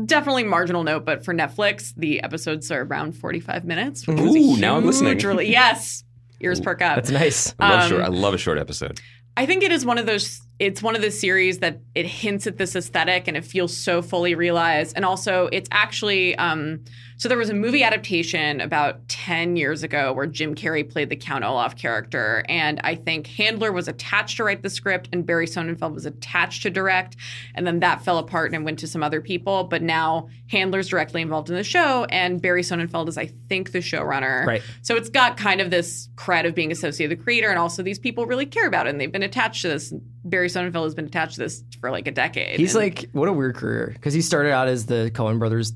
[0.05, 4.07] definitely marginal note, but for Netflix, the episodes are around forty five minutes.
[4.07, 5.19] Which Ooh, now I'm listening.
[5.19, 6.05] rele- yes,
[6.41, 6.97] ears perk up.
[6.97, 7.55] That's nice.
[7.59, 8.03] I love Um, short.
[8.03, 9.01] I love a short episode.
[9.37, 10.41] I think it is one of those.
[10.59, 14.03] It's one of the series that it hints at this aesthetic and it feels so
[14.03, 14.95] fully realized.
[14.97, 16.37] And also, it's actually.
[16.37, 16.85] Um,
[17.23, 21.15] so there was a movie adaptation about ten years ago where Jim Carrey played the
[21.15, 25.47] Count Olaf character, and I think Handler was attached to write the script, and Barry
[25.47, 27.15] Sonnenfeld was attached to direct,
[27.55, 29.63] and then that fell apart and went to some other people.
[29.63, 33.79] But now Handler's directly involved in the show, and Barry Sonnenfeld is, I think, the
[33.79, 34.45] showrunner.
[34.45, 34.63] Right.
[34.83, 37.85] So it's got kind of this cred of being associated with the creator, and also
[37.85, 39.95] these people really care about it, and they've been attached to this.
[40.25, 42.59] Barry Sonnenfeld has been attached to this for like a decade.
[42.59, 43.93] He's And like, what a weird career.
[43.95, 45.73] Because he started out as the Coen Brothers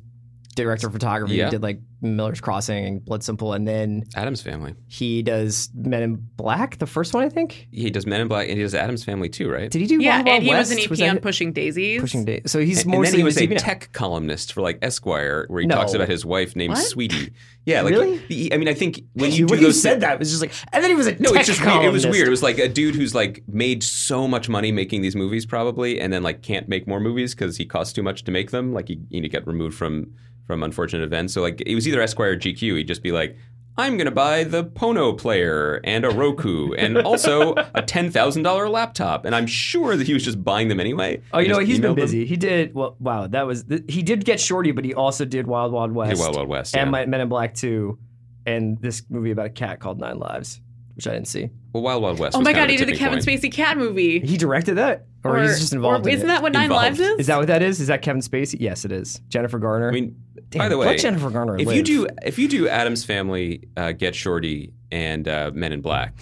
[0.56, 1.36] director of photography.
[1.36, 1.44] Yeah.
[1.46, 4.74] He did like Miller's Crossing and Blood Simple, and then Addams Family.
[4.86, 7.68] he does Men in Black, the first one, I think.
[7.72, 9.70] He does Men in Black, and he does Addams Family too, right?
[9.70, 11.18] Did he do yeah, Wild Wild and he was an EP that on?
[11.20, 12.00] Pushing Daisies.
[12.00, 12.50] Pushing Daisies.
[12.50, 13.56] So he's and mostly then he was a in now.
[13.56, 15.76] tech columnist for like Esquire, where he No.
[15.76, 16.82] talks about his wife named What?
[16.84, 17.32] Sweetie.
[17.64, 18.18] Yeah, like Really?
[18.28, 20.18] he- I mean, I think when you You, do when you those said that, it
[20.20, 21.84] was just like, and then he was a No, tech it's just weird.
[21.84, 22.28] It was weird.
[22.28, 26.00] It was like a dude who's like made so much money making these movies, probably,
[26.00, 28.72] and then like can't make more movies because he costs too much to make them.
[28.72, 30.12] Like he, you know, get removed from
[30.46, 31.34] from unfortunate events.
[31.34, 32.78] So like it was either Esquire or GQ.
[32.78, 33.36] He'd just be like.
[33.78, 38.70] I'm gonna buy the Pono player and a Roku and also a ten thousand dollar
[38.70, 41.20] laptop, and I'm sure that he was just buying them anyway.
[41.34, 41.66] Oh, you know what?
[41.66, 42.04] He's been emailed them.
[42.06, 42.24] busy.
[42.24, 42.96] He did well.
[43.00, 46.16] Wow, that was th- he did get Shorty, but he also did Wild Wild West,
[46.16, 46.90] Hey, Wild Wild West, and yeah.
[46.90, 47.98] my, Men in Black Two,
[48.46, 50.62] and this movie about a cat called Nine Lives,
[50.94, 51.50] which I didn't see.
[51.74, 52.34] Well, Wild Wild West.
[52.34, 53.42] Oh my kind god, he did the Kevin point.
[53.42, 54.20] Spacey cat movie.
[54.20, 56.32] He directed that, or, he's just involved or in isn't it?
[56.32, 56.98] that what Nine Involved.
[56.98, 57.18] Lives is?
[57.18, 57.78] Is that what that is?
[57.78, 58.56] Is that Kevin Spacey?
[58.58, 59.20] Yes, it is.
[59.28, 59.90] Jennifer Garner.
[59.90, 60.16] I mean,
[60.50, 61.58] Damn, by the way, let Jennifer Garner.
[61.58, 61.76] if live.
[61.76, 66.14] you do if you do Addams Family, uh, Get Shorty, and uh, Men in Black,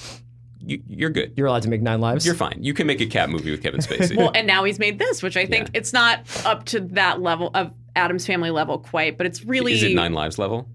[0.60, 1.34] you, you're good.
[1.36, 2.24] you're allowed to make Nine Lives.
[2.24, 2.58] You're fine.
[2.62, 4.16] You can make a cat movie with Kevin Spacey.
[4.16, 5.78] well, and now he's made this, which I think Yeah.
[5.80, 9.82] it's not up to that level of Addams Family level quite, but it's really Is
[9.82, 10.68] it Nine Lives level?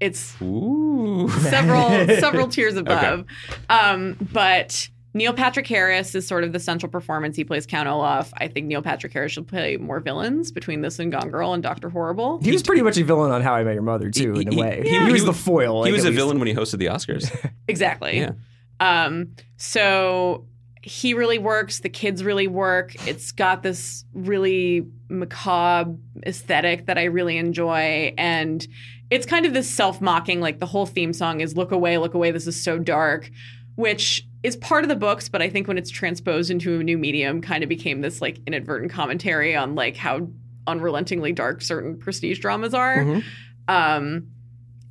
[0.00, 1.28] it's Ooh.
[1.28, 1.88] several
[2.20, 3.24] several tiers above.
[3.68, 7.34] Um, but Neil Patrick Harris is sort of the central performance.
[7.36, 8.32] He plays Count Olaf.
[8.36, 11.62] I think Neil Patrick Harris should play more villains between this and Gone Girl and
[11.62, 12.38] Doctor Horrible.
[12.42, 14.56] he was pretty much a villain on How I Met Your Mother too, in a
[14.56, 14.82] way.
[14.84, 15.82] he- He, he was was- the foil.
[15.84, 16.16] he like, was a least.
[16.18, 17.28] villain when he hosted the Oscars.
[17.68, 18.18] Exactly.
[18.18, 18.32] Yeah.
[18.80, 20.46] Um, so
[20.82, 21.80] he really works.
[21.80, 22.94] The kids really work.
[23.06, 25.94] It's got this really macabre
[26.26, 28.14] aesthetic that I really enjoy.
[28.16, 28.66] And
[29.10, 32.14] it's kind of this self mocking, like the whole theme song is Look Away, Look
[32.14, 33.30] Away, This is So Dark,
[33.76, 36.96] which is part of the books, but I think when it's transposed into a new
[36.96, 40.28] medium, kind of became this like inadvertent commentary on like how
[40.66, 42.98] unrelentingly dark certain prestige dramas are.
[42.98, 43.24] Mhm.
[43.68, 44.26] Um,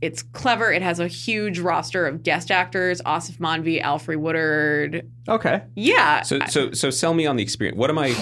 [0.01, 0.71] it's clever.
[0.71, 5.09] It has a huge roster of guest actors: Aasif Mandvi, Alfre Woodard.
[5.27, 5.63] Okay.
[5.75, 7.77] Yeah, So so so sell me on the experience.
[7.77, 8.15] What am I?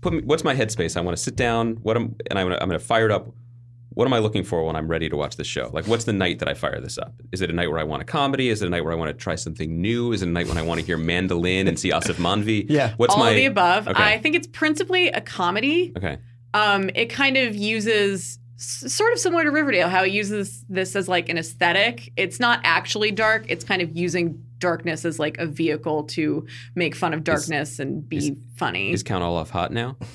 [0.00, 0.96] Put me, what's my headspace?
[0.96, 1.74] I want to sit down.
[1.82, 3.32] What am and I wanna, I'm going to fire it up.
[3.94, 5.70] What am I looking for when I'm ready to watch this show?
[5.72, 7.14] Like, what's the night that I fire this up?
[7.32, 8.48] Is it a night where I want a comedy?
[8.48, 10.12] Is it a night where I want to try something new?
[10.12, 12.66] Is it a night when I want to hear mandolin and see Aasif Mandvi?
[12.72, 12.94] Yeah.
[12.96, 13.88] What's All my of the above.
[13.88, 14.02] Okay.
[14.02, 15.92] I think it's principally a comedy.
[15.96, 16.18] okay.
[16.54, 21.08] Um, it kind of uses sort of similar to Riverdale, how it uses this as
[21.08, 22.12] like an aesthetic.
[22.16, 23.44] It's not actually dark.
[23.48, 28.08] It's kind of using darkness as like a vehicle to make fun of darkness and
[28.08, 28.92] be funny.
[28.92, 29.96] Is Count Olaf hot now?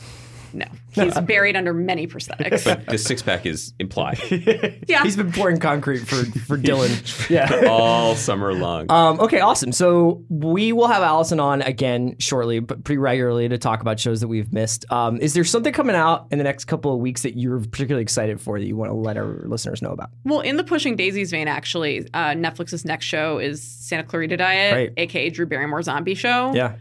[0.54, 2.64] no, he's buried under many prosthetics.
[2.66, 4.20] But the six pack is implied
[4.88, 6.88] yeah, He's been pouring concrete for for Dylan.
[7.30, 7.66] Yeah.
[7.70, 8.90] all summer long.
[8.92, 9.72] Um, okay, awesome.
[9.72, 14.22] So we will have Alison on again shortly, but pretty regularly to talk about shows
[14.22, 14.86] that we've missed.
[14.92, 18.04] Um, is there something coming out in the next couple of weeks that you're particularly
[18.04, 20.10] excited for that you want to let our listeners know about?
[20.24, 24.74] Well, in the Pushing Daisies vein, actually, uh, Netflix's next show is Santa Clarita Diet,
[24.74, 24.94] Right.
[24.98, 26.54] aka Drew Barrymore Zombie Show.
[26.54, 26.76] Yeah.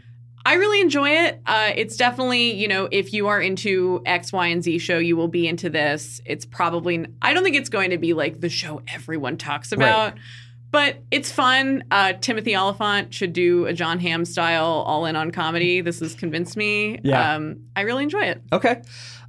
[0.47, 1.41] I really enjoy it.
[1.45, 5.17] Uh, it's definitely, you know, if you are into X, Y, and Z show, you
[5.17, 6.21] will be into this.
[6.25, 10.13] It's probably, I don't think it's going to be like the show everyone talks about,
[10.71, 11.83] but it's fun.
[11.91, 15.81] Uh, Timothy Olyphant should do a Jon Hamm style all in on comedy.
[15.81, 17.01] This has convinced me.
[17.03, 17.35] Yeah.
[17.35, 18.41] Um, I really enjoy it.
[18.53, 18.81] Okay.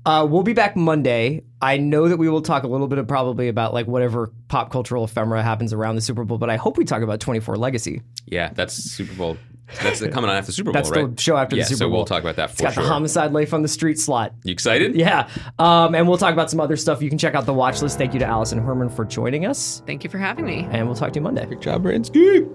[0.06, 1.42] Uh, we'll be back Monday.
[1.60, 4.70] I know that we will talk a little bit of probably about like whatever pop
[4.70, 8.02] cultural ephemera happens around the Super Bowl, but I hope we talk about 24 Legacy.
[8.26, 9.36] yeah, that's Super Bowl.
[9.82, 11.14] That's the, coming on after Super Bowl, That's right?
[11.14, 11.78] the show after yeah, the Super Bowl.
[11.78, 11.96] so Bowl.
[11.98, 12.82] we'll talk about that It's got sure.
[12.82, 14.32] the homicide life on the street slot.
[14.44, 14.94] you excited?
[14.96, 15.28] Yeah.
[15.58, 17.02] Um, and we'll talk about some other stuff.
[17.02, 17.98] You can check out the watch list.
[17.98, 20.66] Thank you to Alison Herman for joining us, Thank you for having me.
[20.70, 21.44] and we'll talk to you Monday.
[21.46, 22.48] Good job, Bransky.